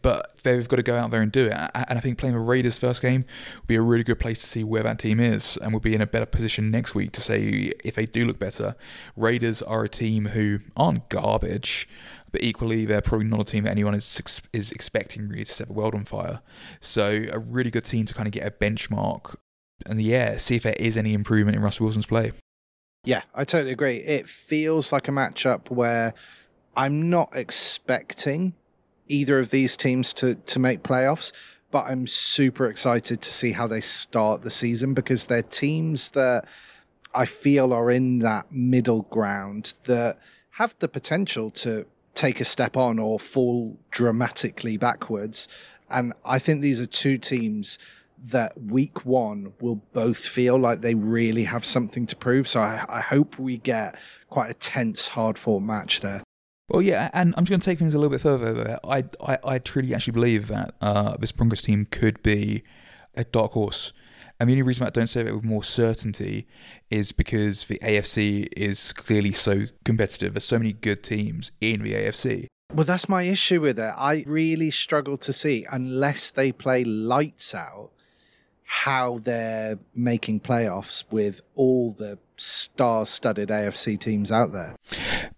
But 0.00 0.36
they've 0.44 0.68
got 0.68 0.76
to 0.76 0.82
go 0.82 0.96
out 0.96 1.10
there 1.10 1.22
and 1.22 1.32
do 1.32 1.46
it. 1.46 1.52
And 1.52 1.98
I 1.98 2.00
think 2.00 2.18
playing 2.18 2.36
the 2.36 2.40
Raiders 2.40 2.78
first 2.78 3.02
game 3.02 3.24
would 3.56 3.66
be 3.66 3.74
a 3.74 3.82
really 3.82 4.04
good 4.04 4.20
place 4.20 4.40
to 4.40 4.46
see 4.46 4.62
where 4.62 4.84
that 4.84 5.00
team 5.00 5.18
is 5.18 5.56
and 5.56 5.72
we'll 5.72 5.80
be 5.80 5.94
in 5.94 6.00
a 6.00 6.06
better 6.06 6.26
position 6.26 6.70
next 6.70 6.94
week 6.94 7.10
to 7.12 7.20
say 7.20 7.72
if 7.84 7.96
they 7.96 8.06
do 8.06 8.24
look 8.24 8.38
better. 8.38 8.76
Raiders 9.16 9.60
are 9.60 9.84
a 9.84 9.88
team 9.88 10.26
who 10.26 10.60
aren't 10.76 11.08
garbage, 11.08 11.88
but 12.30 12.44
equally 12.44 12.84
they're 12.84 13.02
probably 13.02 13.26
not 13.26 13.40
a 13.40 13.44
team 13.44 13.64
that 13.64 13.70
anyone 13.70 13.94
is 13.94 14.40
is 14.52 14.70
expecting 14.70 15.28
really 15.28 15.44
to 15.44 15.52
set 15.52 15.66
the 15.66 15.72
world 15.72 15.96
on 15.96 16.04
fire. 16.04 16.42
So 16.80 17.24
a 17.32 17.38
really 17.38 17.70
good 17.70 17.84
team 17.84 18.06
to 18.06 18.14
kind 18.14 18.28
of 18.28 18.32
get 18.32 18.46
a 18.46 18.52
benchmark 18.52 19.34
and 19.86 20.00
yeah, 20.00 20.36
see 20.36 20.56
if 20.56 20.62
there 20.62 20.76
is 20.78 20.96
any 20.96 21.14
improvement 21.14 21.56
in 21.56 21.62
Russell 21.62 21.84
Wilson's 21.84 22.06
play. 22.06 22.32
Yeah, 23.04 23.22
I 23.34 23.44
totally 23.44 23.72
agree. 23.72 23.98
It 23.98 24.28
feels 24.28 24.92
like 24.92 25.08
a 25.08 25.12
matchup 25.12 25.70
where 25.70 26.14
I'm 26.76 27.08
not 27.08 27.34
expecting 27.34 28.54
either 29.06 29.38
of 29.38 29.50
these 29.50 29.76
teams 29.76 30.12
to 30.14 30.34
to 30.34 30.58
make 30.58 30.82
playoffs, 30.82 31.32
but 31.70 31.86
I'm 31.86 32.06
super 32.06 32.68
excited 32.68 33.20
to 33.22 33.32
see 33.32 33.52
how 33.52 33.66
they 33.66 33.80
start 33.80 34.42
the 34.42 34.50
season 34.50 34.94
because 34.94 35.26
they're 35.26 35.42
teams 35.42 36.10
that 36.10 36.46
I 37.14 37.26
feel 37.26 37.72
are 37.72 37.90
in 37.90 38.18
that 38.20 38.52
middle 38.52 39.02
ground 39.02 39.74
that 39.84 40.18
have 40.52 40.74
the 40.78 40.88
potential 40.88 41.50
to 41.50 41.86
take 42.14 42.40
a 42.40 42.44
step 42.44 42.76
on 42.76 42.98
or 42.98 43.18
fall 43.18 43.78
dramatically 43.90 44.76
backwards. 44.76 45.48
And 45.88 46.12
I 46.24 46.38
think 46.38 46.60
these 46.60 46.80
are 46.80 46.86
two 46.86 47.16
teams 47.16 47.78
that 48.24 48.60
week 48.60 49.04
one 49.04 49.52
will 49.60 49.82
both 49.92 50.26
feel 50.26 50.58
like 50.58 50.80
they 50.80 50.94
really 50.94 51.44
have 51.44 51.64
something 51.64 52.06
to 52.06 52.16
prove. 52.16 52.48
So 52.48 52.60
I, 52.60 52.84
I 52.88 53.00
hope 53.00 53.38
we 53.38 53.58
get 53.58 53.96
quite 54.28 54.50
a 54.50 54.54
tense, 54.54 55.08
hard 55.08 55.38
fought 55.38 55.62
match 55.62 56.00
there. 56.00 56.22
Well, 56.68 56.82
yeah, 56.82 57.10
and 57.14 57.34
I'm 57.36 57.44
just 57.44 57.50
going 57.50 57.60
to 57.60 57.64
take 57.64 57.78
things 57.78 57.94
a 57.94 57.98
little 57.98 58.10
bit 58.10 58.20
further. 58.20 58.52
There. 58.52 58.78
I, 58.84 59.04
I, 59.24 59.38
I 59.44 59.58
truly 59.58 59.94
actually 59.94 60.12
believe 60.12 60.48
that 60.48 60.74
uh, 60.80 61.16
this 61.16 61.32
Broncos 61.32 61.62
team 61.62 61.86
could 61.90 62.22
be 62.22 62.62
a 63.14 63.24
dark 63.24 63.52
horse. 63.52 63.92
And 64.38 64.48
the 64.48 64.52
only 64.54 64.62
reason 64.62 64.86
I 64.86 64.90
don't 64.90 65.08
say 65.08 65.22
that 65.22 65.34
with 65.34 65.44
more 65.44 65.64
certainty 65.64 66.46
is 66.90 67.10
because 67.10 67.64
the 67.64 67.78
AFC 67.78 68.48
is 68.56 68.92
clearly 68.92 69.32
so 69.32 69.64
competitive. 69.84 70.34
There's 70.34 70.44
so 70.44 70.58
many 70.58 70.72
good 70.72 71.02
teams 71.02 71.50
in 71.60 71.82
the 71.82 71.94
AFC. 71.94 72.46
Well, 72.72 72.84
that's 72.84 73.08
my 73.08 73.22
issue 73.22 73.62
with 73.62 73.78
it. 73.78 73.94
I 73.96 74.24
really 74.26 74.70
struggle 74.70 75.16
to 75.16 75.32
see, 75.32 75.66
unless 75.72 76.30
they 76.30 76.52
play 76.52 76.84
lights 76.84 77.54
out, 77.54 77.90
how 78.70 79.18
they're 79.24 79.78
making 79.94 80.38
playoffs 80.38 81.02
with 81.10 81.40
all 81.54 81.90
the 81.90 82.18
star-studded 82.36 83.48
AFC 83.48 83.98
teams 83.98 84.30
out 84.30 84.52
there. 84.52 84.76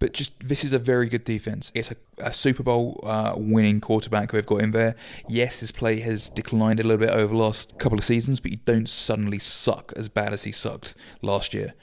But 0.00 0.12
just 0.12 0.32
this 0.40 0.64
is 0.64 0.72
a 0.72 0.80
very 0.80 1.08
good 1.08 1.22
defense. 1.22 1.70
It's 1.72 1.92
a, 1.92 1.96
a 2.18 2.32
Super 2.32 2.64
Bowl 2.64 3.00
uh, 3.04 3.34
winning 3.36 3.80
quarterback 3.80 4.32
they've 4.32 4.44
got 4.44 4.62
in 4.62 4.72
there. 4.72 4.96
Yes, 5.28 5.60
his 5.60 5.70
play 5.70 6.00
has 6.00 6.28
declined 6.28 6.80
a 6.80 6.82
little 6.82 6.98
bit 6.98 7.10
over 7.10 7.32
the 7.32 7.40
last 7.40 7.78
couple 7.78 7.98
of 7.98 8.04
seasons, 8.04 8.40
but 8.40 8.50
you 8.50 8.58
don't 8.64 8.88
suddenly 8.88 9.38
suck 9.38 9.92
as 9.94 10.08
bad 10.08 10.32
as 10.32 10.42
he 10.42 10.50
sucked 10.50 10.96
last 11.22 11.54
year. 11.54 11.74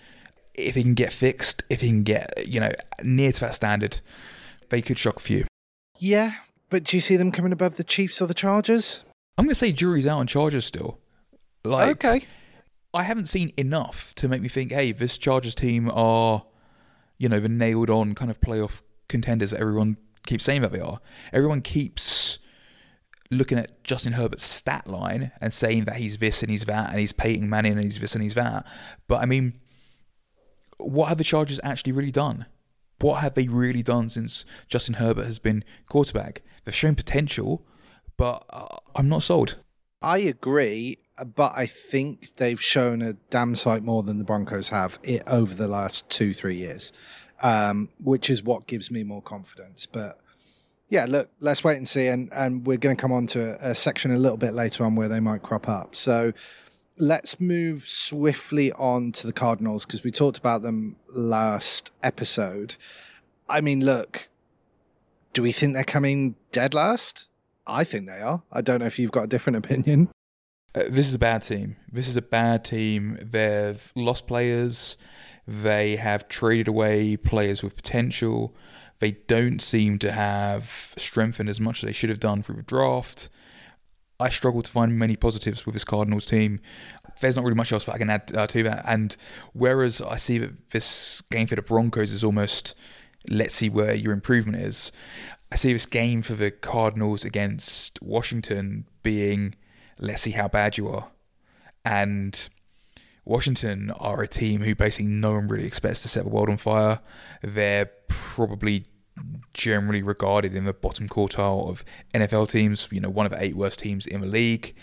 If 0.54 0.76
he 0.76 0.84
can 0.84 0.96
get 0.96 1.14
fixed, 1.14 1.64
if 1.70 1.80
he 1.80 1.88
can 1.88 2.04
get 2.04 2.46
you 2.46 2.60
know 2.60 2.74
near 3.02 3.32
to 3.32 3.40
that 3.40 3.56
standard, 3.56 4.02
they 4.68 4.82
could 4.82 4.98
shock 4.98 5.16
a 5.16 5.22
few. 5.22 5.46
Yeah, 5.98 6.34
but 6.70 6.84
do 6.84 6.98
you 6.98 7.02
see 7.02 7.16
them 7.16 7.32
coming 7.32 7.54
above 7.54 7.78
the 7.78 7.86
Chiefs 7.86 8.22
or 8.22 8.28
the 8.28 8.34
Chargers? 8.34 9.06
I'm 9.38 9.46
going 9.46 9.54
to 9.54 9.56
say 9.56 9.72
jury's 9.72 10.06
out 10.06 10.20
on 10.20 10.28
Chargers 10.28 10.66
still. 10.66 11.00
Like, 11.68 12.06
okay. 12.06 12.26
I 12.94 13.04
haven't 13.04 13.28
seen 13.28 13.52
enough 13.58 14.14
to 14.16 14.28
make 14.28 14.42
me 14.42 14.48
think, 14.48 14.72
hey, 14.72 14.92
this 14.92 15.18
Chargers 15.18 15.56
team 15.56 15.92
are, 15.94 16.46
you 17.18 17.30
know, 17.30 17.40
the 17.40 17.50
nailed 17.50 17.90
on 17.90 18.16
kind 18.16 18.32
of 18.32 18.40
playoff 18.42 18.82
contenders 19.08 19.52
that 19.52 19.60
everyone 19.60 19.98
keeps 20.26 20.44
saying 20.44 20.62
that 20.62 20.72
they 20.72 20.80
are. 20.80 21.00
Everyone 21.32 21.62
keeps 21.62 22.40
looking 23.30 23.58
at 23.58 23.84
Justin 23.84 24.14
Herbert's 24.14 24.46
stat 24.46 24.88
line 24.88 25.32
and 25.42 25.54
saying 25.54 25.86
that 25.86 25.98
he's 25.98 26.18
this 26.18 26.42
and 26.42 26.50
he's 26.50 26.66
that 26.66 26.92
and 26.92 27.00
he's 27.00 27.12
Peyton 27.12 27.50
Manning 27.50 27.74
and 27.74 27.84
he's 27.84 28.00
this 28.00 28.14
and 28.16 28.24
he's 28.24 28.36
that. 28.36 28.66
But 29.08 29.22
I 29.22 29.26
mean, 29.26 29.60
what 30.78 31.10
have 31.10 31.18
the 31.18 31.24
Chargers 31.24 31.60
actually 31.64 31.92
really 31.92 32.12
done? 32.12 32.46
What 33.00 33.22
have 33.22 33.34
they 33.36 33.48
really 33.48 33.84
done 33.84 34.10
since 34.10 34.46
Justin 34.68 34.96
Herbert 34.96 35.26
has 35.26 35.40
been 35.40 35.64
quarterback? 35.88 36.42
They've 36.64 36.74
shown 36.74 36.96
potential, 36.96 37.66
but 38.18 38.44
uh, 38.50 38.78
I'm 38.96 39.10
not 39.10 39.24
sold. 39.24 39.58
I 40.02 40.20
agree 40.20 41.00
but 41.24 41.54
I 41.56 41.66
think 41.66 42.36
they've 42.36 42.62
shown 42.62 43.02
a 43.02 43.14
damn 43.30 43.56
sight 43.56 43.84
more 43.84 44.04
than 44.04 44.18
the 44.18 44.24
Broncos 44.24 44.70
have 44.70 45.00
it 45.04 45.24
over 45.28 45.54
the 45.54 45.68
last 45.68 46.10
two, 46.10 46.34
three 46.34 46.58
years, 46.58 46.94
um, 47.42 47.90
which 48.04 48.30
is 48.30 48.44
what 48.44 48.68
gives 48.68 48.92
me 48.92 49.04
more 49.04 49.22
confidence. 49.22 49.86
But 49.86 50.20
yeah, 50.90 51.06
look, 51.06 51.30
let's 51.40 51.64
wait 51.64 51.78
and 51.78 51.88
see. 51.88 52.08
And, 52.08 52.32
and 52.34 52.66
we're 52.66 52.78
going 52.78 52.96
to 52.96 53.02
come 53.02 53.12
on 53.12 53.28
to 53.28 53.58
a, 53.66 53.72
a 53.72 53.76
section 53.76 54.12
a 54.12 54.18
little 54.18 54.38
bit 54.38 54.54
later 54.54 54.84
on 54.84 54.96
where 54.96 55.10
they 55.10 55.20
might 55.20 55.42
crop 55.42 55.68
up. 55.68 55.96
So 55.96 56.34
let's 56.98 57.40
move 57.40 57.88
swiftly 57.88 58.72
on 58.74 59.12
to 59.14 59.28
the 59.28 59.34
Cardinals 59.34 59.86
because 59.86 60.04
we 60.04 60.12
talked 60.12 60.38
about 60.38 60.62
them 60.62 60.98
last 61.10 61.92
episode. 62.04 62.76
I 63.50 63.62
mean, 63.62 63.84
look, 63.84 64.28
do 65.34 65.42
we 65.42 65.52
think 65.52 65.74
they're 65.74 65.84
coming 65.84 66.36
dead 66.52 66.74
last? 66.74 67.28
I 67.66 67.84
think 67.84 68.08
they 68.08 68.22
are. 68.22 68.44
I 68.52 68.62
don't 68.62 68.80
know 68.80 68.86
if 68.86 68.98
you've 68.98 69.12
got 69.12 69.24
a 69.24 69.28
different 69.28 69.58
opinion. 69.58 70.10
Uh, 70.78 70.84
this 70.90 71.08
is 71.08 71.14
a 71.16 71.20
bad 71.20 71.42
team. 71.42 71.76
This 71.92 72.08
is 72.08 72.16
a 72.16 72.22
bad 72.22 72.64
team. 72.64 73.18
They've 73.22 73.92
lost 73.96 74.28
players. 74.28 74.96
They 75.48 75.96
have 75.96 76.28
traded 76.28 76.68
away 76.68 77.18
players 77.18 77.64
with 77.64 77.76
potential. 77.76 78.56
They 79.00 79.12
don't 79.12 79.60
seem 79.60 79.98
to 80.00 80.12
have 80.12 80.94
strengthened 80.98 81.50
as 81.50 81.60
much 81.60 81.82
as 81.82 81.88
they 81.88 81.94
should 81.94 82.12
have 82.12 82.20
done 82.20 82.44
through 82.44 82.58
the 82.58 82.62
draft. 82.64 83.30
I 84.20 84.30
struggle 84.30 84.62
to 84.62 84.70
find 84.70 85.00
many 85.00 85.16
positives 85.16 85.66
with 85.66 85.74
this 85.74 85.84
Cardinals 85.84 86.26
team. 86.26 86.60
There's 87.22 87.36
not 87.36 87.46
really 87.46 87.56
much 87.56 87.72
else 87.72 87.86
that 87.86 87.96
I 87.96 87.98
can 87.98 88.10
add 88.12 88.32
uh, 88.36 88.46
to 88.48 88.64
that. 88.64 88.84
And 88.88 89.16
whereas 89.54 90.00
I 90.02 90.18
see 90.18 90.38
that 90.38 90.72
this 90.72 91.22
game 91.32 91.48
for 91.48 91.56
the 91.56 91.64
Broncos 91.64 92.12
is 92.12 92.24
almost 92.24 92.76
let's 93.30 93.56
see 93.56 93.70
where 93.70 93.96
your 93.96 94.14
improvement 94.14 94.62
is, 94.62 94.92
I 95.52 95.56
see 95.56 95.74
this 95.74 95.88
game 95.88 96.22
for 96.22 96.36
the 96.36 96.52
Cardinals 96.52 97.26
against 97.26 98.00
Washington 98.02 98.86
being 99.02 99.56
let's 100.00 100.22
see 100.22 100.32
how 100.32 100.48
bad 100.48 100.78
you 100.78 100.90
are. 100.90 101.10
And 101.86 102.50
Washington 103.28 103.92
are 103.92 104.22
a 104.22 104.28
team 104.28 104.62
who 104.62 104.74
basically 104.74 105.06
no 105.06 105.34
one 105.34 105.48
really 105.48 105.66
expects 105.66 106.02
to 106.04 106.08
set 106.08 106.24
the 106.24 106.30
world 106.30 106.50
on 106.50 106.58
fire. 106.58 107.00
They're 107.42 107.90
probably 108.08 108.86
generally 109.54 110.04
regarded 110.04 110.56
in 110.56 110.66
the 110.66 110.74
bottom 110.74 111.10
quartile 111.10 111.70
of 111.70 111.84
NFL 112.14 112.50
teams. 112.50 112.88
You 112.92 113.02
know, 113.02 113.10
one 113.10 113.26
of 113.26 113.32
the 113.32 113.44
eight 113.44 113.56
worst 113.56 113.80
teams 113.80 114.06
in 114.06 114.22
the 114.22 114.28
league. 114.28 114.76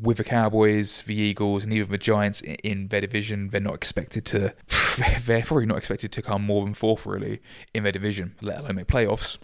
With 0.00 0.18
the 0.18 0.24
Cowboys, 0.24 1.02
the 1.02 1.16
Eagles, 1.16 1.64
and 1.64 1.72
even 1.72 1.90
the 1.90 1.98
Giants 1.98 2.42
in 2.42 2.88
their 2.88 3.00
division, 3.00 3.48
they're 3.48 3.60
not 3.62 3.74
expected 3.74 4.24
to. 4.26 4.54
They're 5.26 5.42
probably 5.42 5.66
not 5.66 5.78
expected 5.78 6.12
to 6.12 6.22
come 6.22 6.42
more 6.44 6.64
than 6.64 6.74
fourth, 6.74 7.06
really, 7.06 7.40
in 7.74 7.82
their 7.82 7.90
division, 7.90 8.36
let 8.42 8.60
alone 8.60 8.76
make 8.76 8.86
playoffs. 8.86 9.38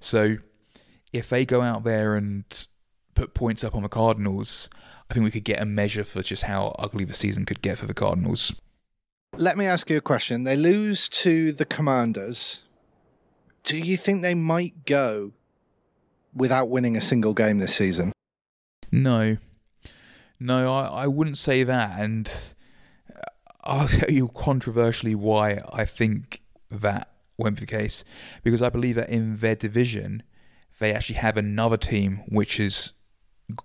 So, 0.00 0.38
if 1.12 1.30
they 1.30 1.46
go 1.46 1.62
out 1.62 1.84
there 1.84 2.16
and 2.16 2.44
put 3.16 3.34
points 3.34 3.64
up 3.64 3.74
on 3.74 3.82
the 3.82 3.88
Cardinals, 3.88 4.68
I 5.10 5.14
think 5.14 5.24
we 5.24 5.32
could 5.32 5.44
get 5.44 5.60
a 5.60 5.64
measure 5.64 6.04
for 6.04 6.22
just 6.22 6.44
how 6.44 6.76
ugly 6.78 7.04
the 7.04 7.14
season 7.14 7.44
could 7.44 7.62
get 7.62 7.78
for 7.78 7.86
the 7.86 7.94
Cardinals. 7.94 8.54
Let 9.34 9.58
me 9.58 9.66
ask 9.66 9.90
you 9.90 9.96
a 9.96 10.02
question. 10.02 10.44
They 10.44 10.56
lose 10.56 11.08
to 11.08 11.52
the 11.52 11.64
Commanders. 11.64 12.62
Do 13.64 13.78
you 13.78 13.96
think 13.96 14.22
they 14.22 14.34
might 14.34 14.84
go 14.84 15.32
without 16.32 16.68
winning 16.68 16.96
a 16.96 17.00
single 17.00 17.34
game 17.34 17.58
this 17.58 17.74
season? 17.74 18.12
No. 18.92 19.38
No, 20.38 20.72
I, 20.72 20.86
I 20.86 21.06
wouldn't 21.06 21.38
say 21.38 21.64
that. 21.64 21.98
And 21.98 22.30
I'll 23.64 23.88
tell 23.88 24.10
you 24.10 24.28
controversially 24.28 25.14
why 25.14 25.60
I 25.72 25.84
think 25.84 26.42
that 26.70 27.10
won't 27.36 27.56
be 27.56 27.60
the 27.60 27.66
case. 27.66 28.04
Because 28.44 28.62
I 28.62 28.70
believe 28.70 28.94
that 28.96 29.10
in 29.10 29.38
their 29.38 29.56
division, 29.56 30.22
they 30.78 30.92
actually 30.92 31.16
have 31.16 31.36
another 31.36 31.76
team 31.76 32.22
which 32.28 32.60
is 32.60 32.92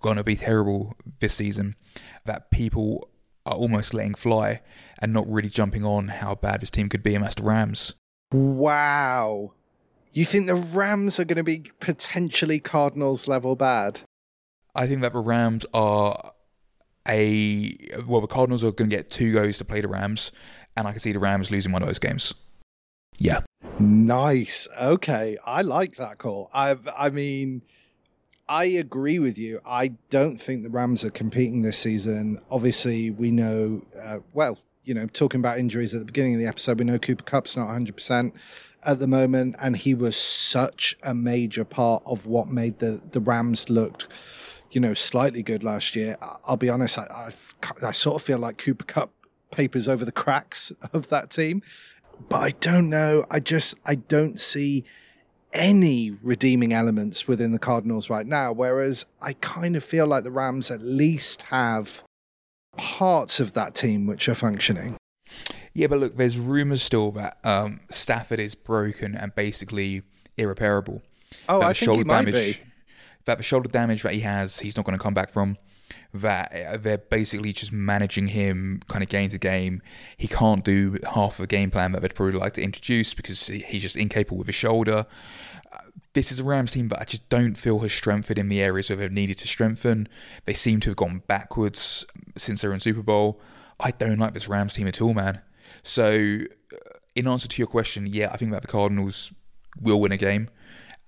going 0.00 0.16
to 0.16 0.24
be 0.24 0.36
terrible 0.36 0.94
this 1.20 1.34
season 1.34 1.76
that 2.24 2.50
people 2.50 3.08
are 3.44 3.54
almost 3.54 3.92
letting 3.92 4.14
fly 4.14 4.60
and 5.00 5.12
not 5.12 5.28
really 5.28 5.48
jumping 5.48 5.84
on 5.84 6.08
how 6.08 6.34
bad 6.34 6.60
this 6.60 6.70
team 6.70 6.88
could 6.88 7.02
be, 7.02 7.14
and 7.14 7.24
that's 7.24 7.34
the 7.34 7.42
Rams. 7.42 7.94
Wow. 8.32 9.52
You 10.12 10.24
think 10.24 10.46
the 10.46 10.54
Rams 10.54 11.18
are 11.18 11.24
going 11.24 11.38
to 11.38 11.42
be 11.42 11.70
potentially 11.80 12.60
Cardinals 12.60 13.26
level 13.26 13.56
bad? 13.56 14.02
I 14.74 14.86
think 14.86 15.02
that 15.02 15.12
the 15.12 15.20
Rams 15.20 15.66
are 15.74 16.32
a. 17.08 17.76
Well, 18.06 18.20
the 18.20 18.26
Cardinals 18.26 18.62
are 18.64 18.72
going 18.72 18.90
to 18.90 18.96
get 18.96 19.10
two 19.10 19.32
goes 19.32 19.58
to 19.58 19.64
play 19.64 19.80
the 19.80 19.88
Rams, 19.88 20.30
and 20.76 20.86
I 20.86 20.92
can 20.92 21.00
see 21.00 21.12
the 21.12 21.18
Rams 21.18 21.50
losing 21.50 21.72
one 21.72 21.82
of 21.82 21.88
those 21.88 21.98
games. 21.98 22.34
Yeah. 23.18 23.40
Nice. 23.78 24.68
Okay. 24.80 25.38
I 25.44 25.62
like 25.62 25.96
that 25.96 26.18
call. 26.18 26.50
I 26.54 26.76
I 26.96 27.10
mean, 27.10 27.62
I 28.52 28.64
agree 28.64 29.18
with 29.18 29.38
you. 29.38 29.62
I 29.64 29.92
don't 30.10 30.36
think 30.36 30.62
the 30.62 30.68
Rams 30.68 31.06
are 31.06 31.10
competing 31.10 31.62
this 31.62 31.78
season. 31.78 32.38
Obviously, 32.50 33.10
we 33.10 33.30
know, 33.30 33.86
uh, 33.98 34.18
well, 34.34 34.58
you 34.84 34.92
know, 34.92 35.06
talking 35.06 35.40
about 35.40 35.56
injuries 35.58 35.94
at 35.94 36.00
the 36.00 36.04
beginning 36.04 36.34
of 36.34 36.40
the 36.40 36.46
episode, 36.46 36.78
we 36.78 36.84
know 36.84 36.98
Cooper 36.98 37.24
Kupp's 37.24 37.56
not 37.56 37.70
100% 37.70 38.32
at 38.82 38.98
the 38.98 39.06
moment, 39.06 39.56
and 39.58 39.78
he 39.78 39.94
was 39.94 40.18
such 40.18 40.98
a 41.02 41.14
major 41.14 41.64
part 41.64 42.02
of 42.04 42.26
what 42.26 42.48
made 42.48 42.78
the, 42.78 43.00
the 43.12 43.20
Rams 43.20 43.70
look, 43.70 44.06
you 44.70 44.82
know, 44.82 44.92
slightly 44.92 45.42
good 45.42 45.64
last 45.64 45.96
year. 45.96 46.18
I'll 46.44 46.58
be 46.58 46.68
honest, 46.68 46.98
I, 46.98 47.32
I, 47.62 47.86
I 47.86 47.90
sort 47.92 48.16
of 48.16 48.22
feel 48.22 48.38
like 48.38 48.58
Cooper 48.58 48.84
Kupp 48.84 49.12
papers 49.50 49.88
over 49.88 50.04
the 50.04 50.12
cracks 50.12 50.72
of 50.92 51.08
that 51.08 51.30
team. 51.30 51.62
But 52.28 52.36
I 52.36 52.50
don't 52.60 52.90
know. 52.90 53.24
I 53.30 53.40
just, 53.40 53.76
I 53.86 53.94
don't 53.94 54.38
see 54.38 54.84
any 55.52 56.10
redeeming 56.22 56.72
elements 56.72 57.28
within 57.28 57.52
the 57.52 57.58
Cardinals 57.58 58.08
right 58.08 58.26
now. 58.26 58.52
Whereas 58.52 59.06
I 59.20 59.34
kind 59.34 59.76
of 59.76 59.84
feel 59.84 60.06
like 60.06 60.24
the 60.24 60.30
Rams 60.30 60.70
at 60.70 60.80
least 60.80 61.42
have 61.42 62.02
parts 62.76 63.40
of 63.40 63.52
that 63.52 63.74
team 63.74 64.06
which 64.06 64.28
are 64.28 64.34
functioning. 64.34 64.96
Yeah, 65.74 65.86
but 65.86 66.00
look, 66.00 66.16
there's 66.16 66.38
rumours 66.38 66.82
still 66.82 67.10
that 67.12 67.38
um, 67.44 67.80
Stafford 67.90 68.40
is 68.40 68.54
broken 68.54 69.14
and 69.14 69.34
basically 69.34 70.02
irreparable. 70.36 71.02
Oh, 71.48 71.60
that 71.60 71.70
I 71.70 71.72
think 71.72 71.92
he 71.92 72.04
might 72.04 72.26
damage, 72.26 72.34
be. 72.34 72.62
That 73.24 73.38
the 73.38 73.44
shoulder 73.44 73.68
damage 73.68 74.02
that 74.02 74.12
he 74.12 74.20
has, 74.20 74.60
he's 74.60 74.76
not 74.76 74.84
going 74.84 74.98
to 74.98 75.02
come 75.02 75.14
back 75.14 75.32
from. 75.32 75.56
That 76.14 76.52
uh, 76.54 76.76
they're 76.76 76.98
basically 76.98 77.52
just 77.52 77.72
managing 77.72 78.28
him 78.28 78.82
kind 78.88 79.02
of 79.02 79.08
game 79.08 79.30
to 79.30 79.38
game. 79.38 79.82
He 80.16 80.28
can't 80.28 80.64
do 80.64 80.98
half 81.14 81.38
of 81.38 81.42
the 81.42 81.46
game 81.46 81.70
plan 81.70 81.92
that 81.92 82.02
they'd 82.02 82.14
probably 82.14 82.38
like 82.38 82.54
to 82.54 82.62
introduce 82.62 83.14
because 83.14 83.46
he's 83.46 83.82
just 83.82 83.96
incapable 83.96 84.38
with 84.38 84.46
his 84.46 84.56
shoulder. 84.56 85.06
Uh, 85.72 85.78
this 86.12 86.30
is 86.30 86.40
a 86.40 86.44
Rams 86.44 86.72
team, 86.72 86.88
but 86.88 87.00
I 87.00 87.04
just 87.04 87.28
don't 87.28 87.54
feel 87.54 87.78
has 87.80 87.92
strengthened 87.92 88.38
in 88.38 88.48
the 88.48 88.60
areas 88.60 88.90
where 88.90 88.96
they've 88.96 89.10
needed 89.10 89.38
to 89.38 89.48
strengthen. 89.48 90.08
They 90.44 90.54
seem 90.54 90.80
to 90.80 90.90
have 90.90 90.96
gone 90.96 91.22
backwards 91.26 92.04
since 92.36 92.60
they 92.60 92.68
were 92.68 92.74
in 92.74 92.80
Super 92.80 93.02
Bowl. 93.02 93.40
I 93.80 93.90
don't 93.90 94.18
like 94.18 94.34
this 94.34 94.48
Rams 94.48 94.74
team 94.74 94.86
at 94.86 95.00
all, 95.00 95.14
man. 95.14 95.40
So, 95.82 96.40
uh, 96.72 96.76
in 97.14 97.26
answer 97.26 97.48
to 97.48 97.58
your 97.58 97.66
question, 97.66 98.06
yeah, 98.06 98.30
I 98.32 98.36
think 98.36 98.52
that 98.52 98.62
the 98.62 98.68
Cardinals 98.68 99.32
will 99.80 100.00
win 100.00 100.12
a 100.12 100.16
game, 100.16 100.48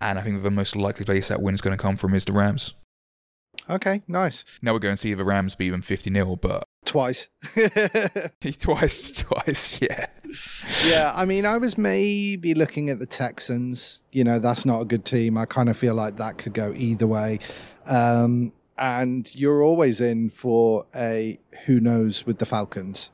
and 0.01 0.19
I 0.19 0.23
think 0.23 0.43
the 0.43 0.51
most 0.51 0.75
likely 0.75 1.05
place 1.05 1.29
that 1.29 1.41
win 1.41 1.55
is 1.55 1.61
going 1.61 1.77
to 1.77 1.83
come 1.83 1.97
from 1.97 2.15
is 2.15 2.25
the 2.25 2.33
Rams. 2.33 2.75
Okay, 3.69 4.03
nice. 4.07 4.45
Now 4.61 4.73
we're 4.73 4.79
going 4.79 4.95
to 4.95 5.01
see 5.01 5.13
if 5.13 5.19
the 5.19 5.25
Rams 5.25 5.55
beat 5.55 5.71
them 5.71 5.83
50 5.83 6.13
0, 6.13 6.37
but. 6.37 6.65
Twice. 6.85 7.29
twice, 8.61 9.11
twice, 9.11 9.81
yeah. 9.81 10.07
Yeah, 10.85 11.13
I 11.15 11.25
mean, 11.25 11.47
I 11.47 11.57
was 11.57 11.79
maybe 11.79 12.55
looking 12.55 12.91
at 12.91 12.99
the 12.99 13.07
Texans. 13.07 14.03
You 14.13 14.25
know, 14.25 14.39
that's 14.39 14.67
not 14.67 14.83
a 14.83 14.85
good 14.85 15.05
team. 15.05 15.39
I 15.39 15.47
kind 15.47 15.69
of 15.69 15.77
feel 15.77 15.95
like 15.95 16.17
that 16.17 16.39
could 16.39 16.53
go 16.53 16.75
either 16.77 17.07
way. 17.07 17.39
Um, 17.87 18.53
and 18.77 19.33
you're 19.35 19.63
always 19.63 20.01
in 20.01 20.31
for 20.31 20.87
a 20.95 21.39
who 21.67 21.81
knows 21.81 22.27
with 22.27 22.39
the 22.39 22.47
Falcons. 22.47 23.13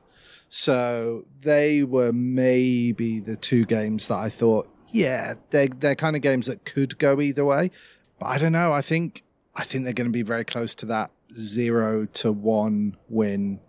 So 0.48 1.26
they 1.42 1.84
were 1.84 2.12
maybe 2.12 3.20
the 3.20 3.36
two 3.36 3.64
games 3.64 4.08
that 4.08 4.16
I 4.16 4.30
thought, 4.30 4.68
yeah, 4.90 5.34
they're, 5.50 5.68
they're 5.68 5.94
kind 5.94 6.16
of 6.16 6.22
games 6.22 6.46
that 6.46 6.64
could 6.64 6.98
go 6.98 7.20
either 7.20 7.44
way. 7.44 7.70
But 8.18 8.26
I 8.26 8.38
don't 8.38 8.52
know. 8.52 8.72
I 8.72 8.82
think 8.82 9.22
I 9.54 9.64
think 9.64 9.84
they're 9.84 9.92
going 9.92 10.08
to 10.08 10.12
be 10.12 10.22
very 10.22 10.44
close 10.44 10.74
to 10.76 10.86
that 10.86 11.10
zero 11.36 12.06
to 12.06 12.32
one 12.32 12.96
win. 13.08 13.60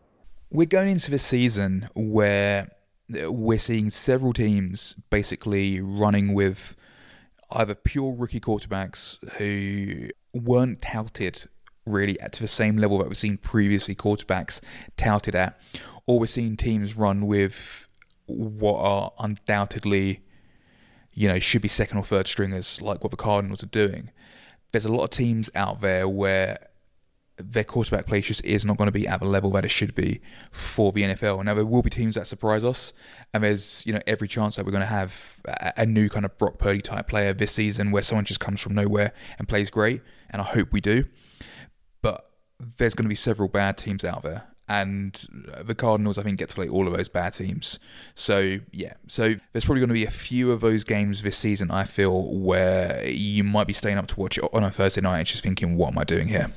We're 0.50 0.66
going 0.66 0.90
into 0.90 1.12
this 1.12 1.24
season 1.24 1.90
where 1.94 2.72
we're 3.10 3.60
seeing 3.60 3.90
several 3.90 4.34
teams 4.34 4.96
basically 5.10 5.82
running 5.82 6.34
with 6.34 6.76
either 7.52 7.76
pure 7.76 8.14
rookie 8.14 8.40
quarterbacks 8.40 9.18
who 9.34 10.10
weren't 10.34 10.82
touted 10.82 11.50
really 11.86 12.20
at 12.20 12.34
the 12.34 12.48
same 12.48 12.78
level 12.78 13.00
that 13.00 13.08
we've 13.08 13.18
seen 13.18 13.38
previously 13.38 13.96
quarterbacks 13.96 14.62
touted 14.98 15.36
at, 15.36 15.60
or 16.06 16.20
we're 16.20 16.28
seeing 16.28 16.56
teams 16.56 16.96
run 16.96 17.26
with 17.26 17.88
what 18.28 18.80
are 18.80 19.12
undoubtedly, 19.20 20.22
you 21.14 21.28
know, 21.28 21.40
should 21.40 21.62
be 21.62 21.68
second 21.68 21.98
or 21.98 22.04
third 22.04 22.28
stringers 22.28 22.82
like 22.82 23.04
what 23.04 23.12
the 23.12 23.18
Cardinals 23.18 23.64
are 23.64 23.68
doing. 23.68 24.12
There's 24.72 24.86
a 24.86 24.92
lot 24.92 25.04
of 25.04 25.10
teams 25.10 25.50
out 25.56 25.82
there 25.82 26.08
where 26.08 26.72
their 27.38 27.64
quarterback 27.64 28.06
play 28.06 28.22
just 28.22 28.44
is 28.46 28.66
not 28.66 28.78
going 28.78 28.88
to 28.88 28.92
be 28.92 29.08
at 29.08 29.20
the 29.20 29.26
level 29.26 29.52
that 29.52 29.66
it 29.66 29.70
should 29.70 29.96
be 29.96 30.22
for 30.52 30.92
the 30.92 31.04
NFL. 31.04 31.44
Now 31.44 31.54
there 31.54 31.66
will 31.66 31.82
be 31.82 31.90
teams 31.90 32.16
that 32.16 32.28
surprise 32.28 32.64
us, 32.64 32.94
and 33.34 33.44
there's 33.44 33.84
you 33.86 33.94
know 33.94 34.02
every 34.08 34.28
chance 34.28 34.56
that 34.56 34.66
we're 34.66 34.72
going 34.72 34.82
to 34.82 34.88
have 34.88 35.36
a, 35.46 35.74
a 35.78 35.86
new 35.86 36.10
kind 36.10 36.26
of 36.26 36.38
Brock 36.38 36.58
Purdy 36.58 36.82
type 36.82 37.08
player 37.08 37.34
this 37.34 37.52
season 37.52 37.92
where 37.92 38.04
someone 38.04 38.26
just 38.26 38.40
comes 38.40 38.62
from 38.62 38.76
nowhere 38.76 39.14
and 39.40 39.48
plays 39.48 39.70
great, 39.70 40.02
and 40.30 40.42
I 40.42 40.46
hope 40.46 40.72
we 40.72 40.82
do. 40.82 41.06
But 42.02 42.28
there's 42.78 42.94
going 42.94 43.06
to 43.06 43.10
be 43.10 43.16
several 43.16 43.50
bad 43.50 43.78
teams 43.78 44.04
out 44.04 44.24
there, 44.24 44.48
and 44.72 45.28
the 45.66 45.76
Cardinals, 45.76 46.18
I 46.18 46.24
think, 46.24 46.40
get 46.40 46.48
to 46.48 46.56
play 46.56 46.70
all 46.70 46.88
of 46.88 46.96
those 46.96 47.10
bad 47.10 47.34
teams. 47.34 47.78
So 48.16 48.60
yeah, 48.72 48.94
so 49.06 49.36
there's 49.52 49.66
probably 49.66 49.82
going 49.82 49.90
to 49.90 49.94
be 49.94 50.06
a 50.06 50.10
few 50.10 50.54
of 50.54 50.62
those 50.62 50.86
games 50.86 51.24
this 51.24 51.38
season. 51.38 51.70
I 51.72 51.84
feel 51.84 52.34
where 52.34 53.06
you 53.06 53.44
might 53.44 53.68
be 53.68 53.74
staying 53.74 53.98
up 53.98 54.08
to 54.08 54.20
watch 54.20 54.38
it 54.38 54.46
on 54.54 54.64
a 54.64 54.72
Thursday 54.72 55.02
night 55.02 55.18
and 55.20 55.28
just 55.28 55.44
thinking, 55.44 55.76
"What 55.76 55.92
am 55.92 55.98
I 55.98 56.06
doing 56.06 56.30
here?" 56.30 56.52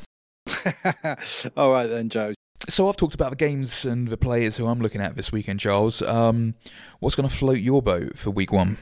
All 1.57 1.72
right 1.72 1.88
then, 1.88 2.09
Joe. 2.09 2.35
So 2.68 2.88
I've 2.88 2.96
talked 2.96 3.14
about 3.14 3.31
the 3.31 3.37
games 3.37 3.85
and 3.85 4.07
the 4.07 4.16
players 4.16 4.59
who 4.59 4.68
I'm 4.68 4.79
looking 4.79 5.00
at 5.00 5.16
this 5.16 5.33
weekend, 5.33 5.59
Charles. 5.59 6.00
Um, 6.00 6.55
what's 7.00 7.16
going 7.16 7.29
to 7.29 7.35
float 7.35 7.59
your 7.59 7.83
boat 7.83 8.16
for 8.16 8.31
week 8.31 8.53
one? 8.53 8.79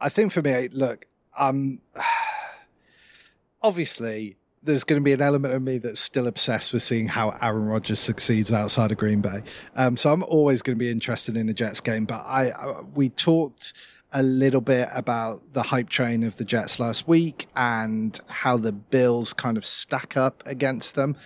I 0.00 0.08
think 0.08 0.32
for 0.32 0.40
me, 0.40 0.68
look, 0.68 1.06
um, 1.36 1.80
obviously 3.62 4.36
there's 4.68 4.84
going 4.84 5.00
to 5.00 5.04
be 5.04 5.14
an 5.14 5.22
element 5.22 5.54
of 5.54 5.62
me 5.62 5.78
that's 5.78 5.98
still 5.98 6.26
obsessed 6.26 6.74
with 6.74 6.82
seeing 6.82 7.08
how 7.08 7.30
Aaron 7.40 7.64
Rodgers 7.64 7.98
succeeds 7.98 8.52
outside 8.52 8.92
of 8.92 8.98
Green 8.98 9.22
Bay. 9.22 9.42
Um, 9.74 9.96
so 9.96 10.12
I'm 10.12 10.22
always 10.22 10.60
going 10.60 10.76
to 10.76 10.78
be 10.78 10.90
interested 10.90 11.38
in 11.38 11.46
the 11.46 11.54
Jets 11.54 11.80
game. 11.80 12.04
But 12.04 12.22
I, 12.26 12.50
I 12.50 12.82
we 12.94 13.08
talked 13.08 13.72
a 14.12 14.22
little 14.22 14.60
bit 14.60 14.90
about 14.92 15.54
the 15.54 15.62
hype 15.64 15.88
train 15.88 16.22
of 16.22 16.36
the 16.36 16.44
Jets 16.44 16.78
last 16.78 17.08
week 17.08 17.48
and 17.56 18.20
how 18.28 18.58
the 18.58 18.72
Bills 18.72 19.32
kind 19.32 19.56
of 19.56 19.64
stack 19.64 20.18
up 20.18 20.42
against 20.44 20.94
them. 20.94 21.16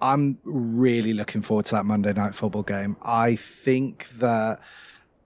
I'm 0.00 0.38
really 0.42 1.12
looking 1.12 1.42
forward 1.42 1.66
to 1.66 1.76
that 1.76 1.86
Monday 1.86 2.12
night 2.12 2.34
football 2.34 2.64
game. 2.64 2.96
I 3.02 3.36
think 3.36 4.08
that, 4.18 4.58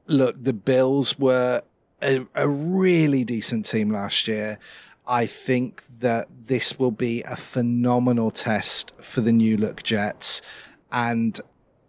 look, 0.07 0.43
the 0.43 0.53
Bills 0.53 1.19
were 1.19 1.63
a, 2.03 2.27
a 2.35 2.47
really 2.49 3.25
decent 3.25 3.65
team 3.65 3.91
last 3.91 4.29
year. 4.29 4.59
I 5.07 5.27
think 5.27 5.83
that 6.01 6.29
this 6.47 6.79
will 6.79 6.91
be 6.91 7.23
a 7.23 7.37
phenomenal 7.37 8.31
test 8.31 8.93
for 9.03 9.21
the 9.21 9.33
new 9.33 9.57
look 9.57 9.83
Jets. 9.83 10.43
And 10.91 11.41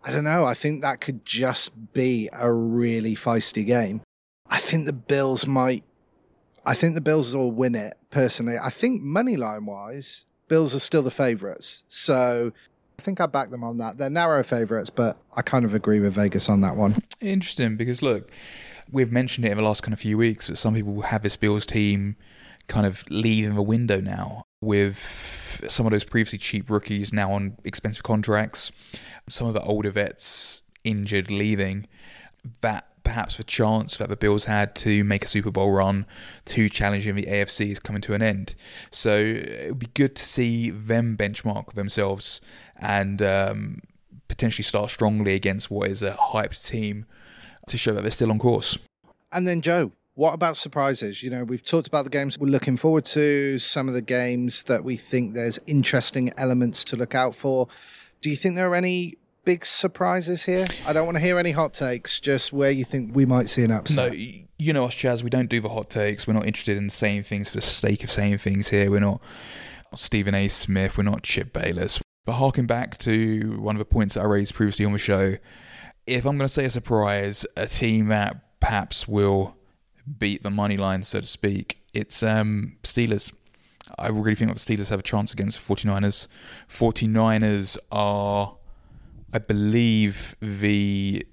I 0.04 0.12
don't 0.12 0.23
know, 0.23 0.45
I 0.45 0.54
think 0.54 0.82
that 0.82 0.99
could 0.99 1.26
just 1.26 1.93
be 1.93 2.30
a 2.34 2.52
really 2.52 3.15
feisty 3.15 3.65
game. 3.65 4.02
I 4.49 4.58
think 4.58 4.86
the 4.86 4.93
Bills 4.93 5.47
might. 5.47 5.84
I 6.65 6.73
think 6.73 6.95
the 6.95 7.02
Bills 7.02 7.36
will 7.36 7.52
win 7.52 7.76
it 7.76 7.97
personally. 8.10 8.56
I 8.62 8.69
think 8.69 9.02
money 9.02 9.36
line 9.36 9.65
wise, 9.65 10.26
Bills 10.47 10.73
are 10.73 10.80
still 10.80 11.02
the 11.02 11.12
favourites. 11.12 11.84
So 11.88 12.52
I 12.97 13.02
think 13.02 13.19
I 13.19 13.26
back 13.26 13.49
them 13.49 13.63
on 13.63 13.78
that. 13.78 13.97
They're 13.97 14.10
narrow 14.10 14.43
favourites, 14.43 14.89
but 14.89 15.17
I 15.36 15.41
kind 15.41 15.65
of 15.65 15.73
agree 15.73 15.99
with 15.99 16.13
Vegas 16.13 16.49
on 16.49 16.62
that 16.62 16.76
one. 16.76 17.04
Interesting 17.19 17.76
because 17.76 18.02
look, 18.02 18.32
we've 18.91 19.12
mentioned 19.12 19.45
it 19.45 19.52
in 19.52 19.58
the 19.58 19.63
last 19.63 19.84
kind 19.84 19.93
of 19.93 19.99
few 19.99 20.17
weeks, 20.17 20.47
but 20.47 20.58
some 20.58 20.73
people 20.73 21.02
have 21.02 21.21
this 21.23 21.36
Bills 21.36 21.65
team 21.65 22.15
kind 22.67 22.86
of 22.86 23.04
leaving 23.10 23.56
the 23.56 23.63
window 23.63 23.99
now 23.99 24.43
with 24.62 25.63
some 25.67 25.86
of 25.86 25.91
those 25.91 26.04
previously 26.04 26.39
cheap 26.39 26.69
rookies 26.69 27.12
now 27.13 27.32
on 27.32 27.58
expensive 27.63 28.04
contracts, 28.04 28.71
some 29.28 29.47
of 29.47 29.54
the 29.54 29.62
older 29.62 29.91
vets 29.91 30.62
injured 30.84 31.30
leaving. 31.30 31.88
That 32.62 32.88
perhaps 33.04 33.38
the 33.38 33.43
chance 33.43 33.97
that 33.97 34.10
the 34.10 34.15
Bills 34.15 34.45
had 34.45 34.76
to 34.78 35.04
make 35.04 35.23
a 35.23 35.28
Super 35.28 35.52
Bowl 35.52 35.71
run, 35.71 36.06
to 36.45 36.69
challenge 36.69 37.06
in 37.06 37.15
the 37.15 37.23
AFC 37.26 37.71
is 37.71 37.80
coming 37.80 38.02
to 38.02 38.13
an 38.13 38.21
end. 38.21 38.56
So 38.91 39.15
it 39.15 39.69
would 39.69 39.80
be 39.80 39.89
good 39.93 40.15
to 40.15 40.26
see 40.26 40.69
them 40.69 41.17
benchmark 41.17 41.73
themselves 41.73 42.41
and 42.78 43.21
um, 43.21 43.82
potentially 44.28 44.63
start 44.63 44.89
strongly 44.91 45.36
against 45.36 45.69
what 45.69 45.89
is 45.89 46.02
a 46.02 46.13
hyped 46.13 46.65
team 46.65 47.06
to 47.67 47.78
show 47.78 47.93
that 47.93 48.02
they're 48.02 48.12
still 48.12 48.32
on 48.32 48.39
course. 48.39 48.78
And 49.32 49.47
then, 49.47 49.62
Joe, 49.62 49.91
what 50.15 50.34
about 50.34 50.58
surprises? 50.58 51.23
You 51.23 51.30
know, 51.30 51.43
we've 51.43 51.63
talked 51.63 51.88
about 51.88 52.04
the 52.04 52.10
games 52.10 52.38
we're 52.38 52.47
looking 52.47 52.78
forward 52.78 53.06
to, 53.06 53.58
some 53.58 53.88
of 53.88 53.93
the 53.93 54.02
games 54.02 54.63
that 54.63 54.84
we 54.84 54.95
think 54.95 55.34
there's 55.34 55.60
interesting 55.65 56.32
elements 56.38 56.84
to 56.86 56.95
look 56.95 57.15
out 57.15 57.36
for. 57.36 57.67
Do 58.21 58.30
you 58.30 58.36
think 58.36 58.56
there 58.56 58.69
are 58.69 58.76
any 58.76 59.17
big 59.43 59.65
surprises 59.65 60.43
here? 60.45 60.67
I 60.86 60.93
don't 60.93 61.06
want 61.06 61.15
to 61.15 61.21
hear 61.21 61.39
any 61.39 61.52
hot 61.52 61.73
takes, 61.73 62.19
just 62.19 62.54
where 62.54 62.71
you 62.71 62.86
think 62.86 63.15
we 63.15 63.26
might 63.26 63.49
see 63.49 63.63
an 63.63 63.71
upset. 63.71 64.12
No, 64.12 64.17
you 64.58 64.73
know 64.73 64.86
us, 64.86 64.95
Jazz, 64.95 65.23
we 65.23 65.30
don't 65.30 65.49
do 65.49 65.60
the 65.60 65.69
hot 65.69 65.89
takes. 65.89 66.28
We're 66.28 66.34
not 66.34 66.45
interested 66.45 66.78
in 66.78 66.89
saying 66.89 67.23
things 67.23 67.49
for 67.49 67.56
the 67.56 67.62
sake 67.62 68.04
of 68.04 68.12
saying 68.12 68.38
things 68.38 68.69
here. 68.69 68.91
We're 68.91 68.99
not 68.99 69.21
Stephen 69.95 70.36
A. 70.36 70.47
Smith, 70.47 70.97
we're 70.97 71.04
not 71.04 71.23
Chip 71.23 71.54
Bayless. 71.54 71.99
But 72.26 72.34
harking 72.34 72.67
back 72.67 72.97
to 72.99 73.60
one 73.60 73.76
of 73.76 73.80
the 73.80 73.86
points 73.86 74.13
that 74.13 74.21
I 74.21 74.26
raised 74.26 74.54
previously 74.54 74.86
on 74.86 74.93
the 74.93 74.97
show, 74.97 75.38
if 76.06 76.26
I'm 76.26 76.38
going 76.38 76.47
to 76.47 76.54
say 76.54 76.65
a 76.65 76.69
surprise, 76.69 77.45
a 77.58 77.67
team 77.67 78.08
that 78.08 78.60
perhaps 78.60 79.08
will 79.08 79.58
beat 80.18 80.44
the 80.44 80.50
money 80.50 80.78
line, 80.78 81.04
so 81.04 81.22
to 81.22 81.26
speak, 81.28 81.80
it's 81.94 82.24
um, 82.24 82.78
Steelers. 82.84 83.32
I 83.98 84.08
really 84.08 84.36
think 84.36 84.50
that 84.50 84.60
the 84.60 84.76
Steelers 84.76 84.89
have 84.89 85.00
a 85.00 85.04
chance 85.04 85.34
against 85.34 85.66
the 85.66 85.76
49ers. 85.76 86.28
49ers 86.70 87.78
are, 87.92 88.56
I 89.32 89.39
believe, 89.39 90.36
the 90.42 91.26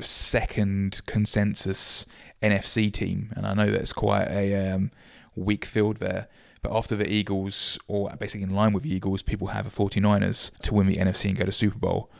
second 0.00 1.02
consensus 1.06 2.06
NFC 2.42 2.92
team, 2.92 3.32
and 3.36 3.46
I 3.46 3.54
know 3.54 3.70
that's 3.70 3.92
quite 3.92 4.28
a 4.28 4.70
um, 4.70 4.90
weak 5.34 5.64
field 5.64 5.98
there. 5.98 6.28
But 6.62 6.74
after 6.74 6.96
the 6.96 7.10
Eagles, 7.10 7.78
or 7.88 8.08
basically 8.18 8.44
in 8.44 8.54
line 8.54 8.72
with 8.72 8.84
the 8.84 8.94
Eagles, 8.94 9.22
people 9.22 9.48
have 9.48 9.64
the 9.64 9.70
49ers 9.70 10.50
to 10.60 10.72
win 10.72 10.86
the 10.86 10.96
NFC 10.96 11.26
and 11.26 11.38
go 11.38 11.44
to 11.44 11.52
Super 11.52 11.78
Bowl. 11.78 12.10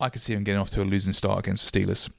I 0.00 0.08
could 0.08 0.22
see 0.22 0.34
them 0.34 0.44
getting 0.44 0.60
off 0.60 0.70
to 0.70 0.82
a 0.82 0.84
losing 0.84 1.12
start 1.12 1.40
against 1.40 1.70
the 1.70 1.80
Steelers. 1.80 2.10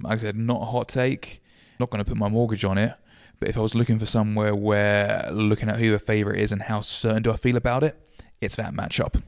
Like 0.00 0.12
I 0.12 0.16
said, 0.16 0.36
not 0.36 0.62
a 0.62 0.66
hot 0.66 0.88
take. 0.88 1.42
Not 1.78 1.90
going 1.90 2.04
to 2.04 2.08
put 2.08 2.16
my 2.16 2.28
mortgage 2.28 2.64
on 2.64 2.78
it. 2.78 2.94
But 3.38 3.48
if 3.48 3.56
I 3.56 3.60
was 3.60 3.74
looking 3.74 3.98
for 3.98 4.06
somewhere 4.06 4.54
where 4.54 5.28
looking 5.30 5.68
at 5.68 5.78
who 5.78 5.90
the 5.90 5.98
favourite 5.98 6.40
is 6.40 6.52
and 6.52 6.62
how 6.62 6.80
certain 6.80 7.22
do 7.22 7.32
I 7.32 7.36
feel 7.36 7.56
about 7.56 7.84
it, 7.84 8.00
it's 8.40 8.56
that 8.56 8.72
matchup. 8.72 9.22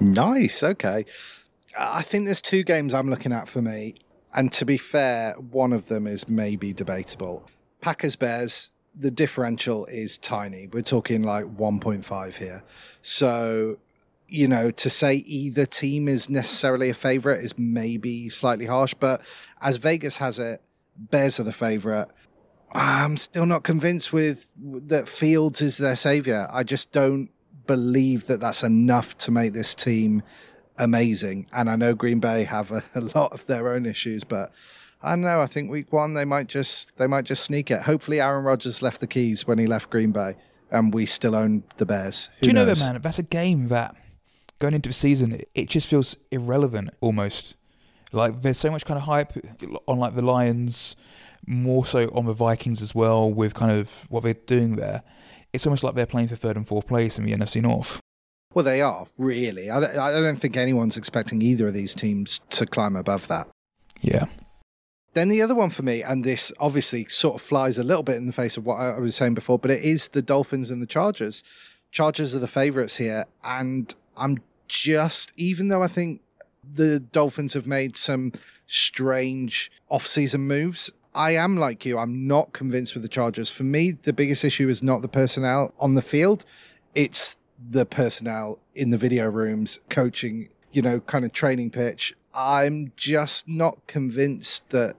Nice. 0.00 0.62
Okay. 0.62 1.04
I 1.78 2.02
think 2.02 2.26
there's 2.26 2.40
two 2.40 2.62
games 2.62 2.94
I'm 2.94 3.10
looking 3.10 3.32
at 3.32 3.48
for 3.48 3.62
me. 3.62 3.96
And 4.34 4.52
to 4.52 4.64
be 4.64 4.78
fair, 4.78 5.34
one 5.34 5.72
of 5.72 5.88
them 5.88 6.06
is 6.06 6.28
maybe 6.28 6.72
debatable. 6.72 7.48
Packers 7.80 8.16
Bears, 8.16 8.70
the 8.94 9.10
differential 9.10 9.86
is 9.86 10.16
tiny. 10.18 10.68
We're 10.72 10.82
talking 10.82 11.22
like 11.22 11.44
1.5 11.44 12.34
here. 12.34 12.62
So, 13.02 13.78
you 14.28 14.48
know, 14.48 14.70
to 14.70 14.88
say 14.88 15.16
either 15.16 15.66
team 15.66 16.08
is 16.08 16.30
necessarily 16.30 16.90
a 16.90 16.94
favorite 16.94 17.44
is 17.44 17.58
maybe 17.58 18.28
slightly 18.28 18.66
harsh. 18.66 18.94
But 18.94 19.20
as 19.60 19.78
Vegas 19.78 20.18
has 20.18 20.38
it, 20.38 20.62
Bears 20.96 21.40
are 21.40 21.44
the 21.44 21.52
favorite. 21.52 22.08
I'm 22.72 23.16
still 23.16 23.46
not 23.46 23.64
convinced 23.64 24.12
with 24.12 24.50
that 24.56 25.08
Fields 25.08 25.60
is 25.60 25.76
their 25.76 25.96
savior. 25.96 26.48
I 26.50 26.62
just 26.62 26.92
don't 26.92 27.30
believe 27.66 28.26
that 28.26 28.40
that's 28.40 28.62
enough 28.62 29.16
to 29.18 29.30
make 29.30 29.52
this 29.52 29.74
team 29.74 30.22
amazing. 30.78 31.46
And 31.52 31.68
I 31.68 31.76
know 31.76 31.94
Green 31.94 32.20
Bay 32.20 32.44
have 32.44 32.70
a, 32.70 32.82
a, 32.94 33.00
lot 33.00 33.32
of 33.32 33.46
their 33.46 33.72
own 33.72 33.86
issues, 33.86 34.24
but 34.24 34.52
I 35.02 35.10
don't 35.10 35.22
know. 35.22 35.40
I 35.40 35.46
think 35.46 35.70
week 35.70 35.92
one 35.92 36.14
they 36.14 36.24
might 36.24 36.46
just 36.46 36.96
they 36.96 37.06
might 37.06 37.24
just 37.24 37.44
sneak 37.44 37.70
it. 37.70 37.82
Hopefully, 37.82 38.20
Aaron 38.20 38.44
Rodgers 38.44 38.82
left 38.82 39.00
the 39.00 39.06
keys 39.06 39.46
when 39.46 39.58
he 39.58 39.66
left 39.66 39.90
Green 39.90 40.12
Bay, 40.12 40.36
and 40.70 40.94
we 40.94 41.06
still 41.06 41.34
own 41.34 41.64
the 41.76 41.86
Bears. 41.86 42.30
Who 42.38 42.42
Do 42.42 42.46
you 42.48 42.52
knows? 42.52 42.66
know 42.66 42.74
that 42.74 42.92
man? 42.92 43.02
That's 43.02 43.18
a 43.18 43.24
game 43.24 43.68
that 43.68 43.96
going 44.58 44.74
into 44.74 44.88
the 44.88 44.94
season 44.94 45.40
it 45.54 45.68
just 45.68 45.88
feels 45.88 46.16
irrelevant 46.30 46.90
almost. 47.00 47.54
Like 48.12 48.42
there's 48.42 48.58
so 48.58 48.70
much 48.70 48.84
kind 48.84 48.98
of 48.98 49.04
hype 49.04 49.32
on 49.86 49.98
like 49.98 50.14
the 50.14 50.22
Lions, 50.22 50.96
more 51.46 51.84
so 51.84 52.10
on 52.14 52.26
the 52.26 52.32
Vikings 52.32 52.82
as 52.82 52.94
well 52.94 53.30
with 53.30 53.54
kind 53.54 53.72
of 53.72 53.88
what 54.08 54.22
they're 54.22 54.34
doing 54.34 54.76
there. 54.76 55.02
It's 55.52 55.66
almost 55.66 55.82
like 55.82 55.94
they're 55.94 56.06
playing 56.06 56.28
for 56.28 56.36
third 56.36 56.56
and 56.56 56.66
fourth 56.66 56.86
place 56.86 57.18
in 57.18 57.24
the 57.24 57.32
NFC 57.32 57.60
North. 57.60 58.00
Well, 58.54 58.64
they 58.64 58.80
are 58.80 59.06
really. 59.18 59.70
I 59.70 59.80
don't, 59.80 59.96
I 59.96 60.12
don't 60.12 60.36
think 60.36 60.56
anyone's 60.56 60.96
expecting 60.96 61.40
either 61.42 61.68
of 61.68 61.74
these 61.74 61.94
teams 61.94 62.40
to 62.50 62.66
climb 62.66 62.96
above 62.96 63.28
that. 63.28 63.48
Yeah. 64.00 64.26
Then 65.14 65.28
the 65.28 65.42
other 65.42 65.54
one 65.54 65.70
for 65.70 65.82
me, 65.82 66.02
and 66.02 66.24
this 66.24 66.52
obviously 66.58 67.06
sort 67.06 67.34
of 67.34 67.42
flies 67.42 67.76
a 67.76 67.84
little 67.84 68.02
bit 68.02 68.16
in 68.16 68.26
the 68.26 68.32
face 68.32 68.56
of 68.56 68.64
what 68.64 68.76
I 68.76 68.98
was 68.98 69.14
saying 69.14 69.34
before, 69.34 69.58
but 69.58 69.70
it 69.70 69.82
is 69.82 70.08
the 70.08 70.22
Dolphins 70.22 70.70
and 70.70 70.80
the 70.80 70.86
Chargers. 70.86 71.44
Chargers 71.90 72.34
are 72.34 72.38
the 72.38 72.48
favourites 72.48 72.96
here, 72.96 73.26
and 73.44 73.94
I'm 74.16 74.38
just, 74.68 75.32
even 75.36 75.68
though 75.68 75.82
I 75.82 75.88
think 75.88 76.22
the 76.74 77.00
Dolphins 77.00 77.54
have 77.54 77.66
made 77.66 77.96
some 77.96 78.32
strange 78.66 79.70
off-season 79.88 80.42
moves, 80.42 80.90
I 81.14 81.32
am 81.32 81.56
like 81.56 81.84
you. 81.84 81.98
I'm 81.98 82.26
not 82.26 82.52
convinced 82.52 82.94
with 82.94 83.02
the 83.02 83.08
Chargers. 83.08 83.50
For 83.50 83.64
me, 83.64 83.90
the 83.90 84.12
biggest 84.12 84.44
issue 84.44 84.68
is 84.68 84.82
not 84.82 85.02
the 85.02 85.08
personnel 85.08 85.74
on 85.78 85.94
the 85.94 86.02
field; 86.02 86.44
it's 86.94 87.36
the 87.70 87.84
personnel 87.84 88.58
in 88.74 88.90
the 88.90 88.98
video 88.98 89.28
rooms, 89.28 89.80
coaching, 89.90 90.48
you 90.72 90.82
know, 90.82 91.00
kind 91.00 91.24
of 91.24 91.32
training 91.32 91.70
pitch. 91.70 92.14
I'm 92.34 92.92
just 92.96 93.46
not 93.46 93.86
convinced 93.86 94.70
that 94.70 94.96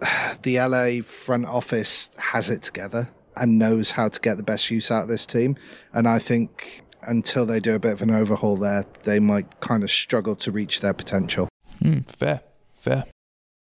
the 0.42 0.58
LA 0.60 1.02
front 1.02 1.46
office 1.46 2.10
has 2.32 2.50
it 2.50 2.62
together 2.62 3.08
and 3.36 3.58
knows 3.58 3.92
how 3.92 4.08
to 4.08 4.20
get 4.20 4.36
the 4.36 4.42
best 4.42 4.70
use 4.70 4.90
out 4.90 5.02
of 5.02 5.08
this 5.08 5.26
team. 5.26 5.56
And 5.92 6.08
I 6.08 6.18
think 6.18 6.82
until 7.06 7.46
they 7.46 7.60
do 7.60 7.74
a 7.74 7.78
bit 7.78 7.92
of 7.92 8.02
an 8.02 8.10
overhaul 8.10 8.56
there, 8.56 8.86
they 9.04 9.18
might 9.18 9.60
kind 9.60 9.82
of 9.82 9.90
struggle 9.90 10.36
to 10.36 10.50
reach 10.50 10.80
their 10.80 10.94
potential. 10.94 11.48
Mm, 11.82 12.06
fair, 12.06 12.40
fair. 12.78 13.04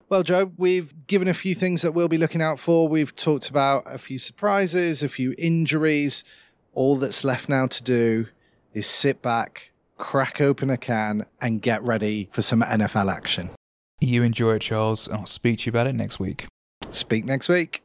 Well, 0.09 0.23
Joe, 0.23 0.51
we've 0.57 1.07
given 1.07 1.27
a 1.27 1.33
few 1.33 1.55
things 1.55 1.81
that 1.81 1.93
we'll 1.93 2.07
be 2.07 2.17
looking 2.17 2.41
out 2.41 2.59
for. 2.59 2.87
We've 2.87 3.15
talked 3.15 3.49
about 3.49 3.83
a 3.85 3.97
few 3.97 4.19
surprises, 4.19 5.01
a 5.01 5.09
few 5.09 5.33
injuries 5.37 6.23
all 6.75 6.95
that's 6.97 7.23
left 7.23 7.49
now 7.49 7.67
to 7.67 7.83
do 7.83 8.27
is 8.73 8.87
sit 8.87 9.21
back, 9.21 9.71
crack 9.97 10.41
open 10.41 10.69
a 10.69 10.77
can, 10.77 11.25
and 11.41 11.61
get 11.61 11.81
ready 11.83 12.29
for 12.31 12.41
some 12.41 12.61
NFL 12.61 13.11
action. 13.11 13.51
You 13.99 14.23
enjoy 14.23 14.55
it, 14.55 14.63
Charles. 14.63 15.07
I'll 15.09 15.25
speak 15.25 15.59
to 15.59 15.65
you 15.67 15.69
about 15.69 15.87
it 15.87 15.95
next 15.95 16.19
week. 16.19 16.47
Speak 16.89 17.25
next 17.25 17.47
week. 17.47 17.83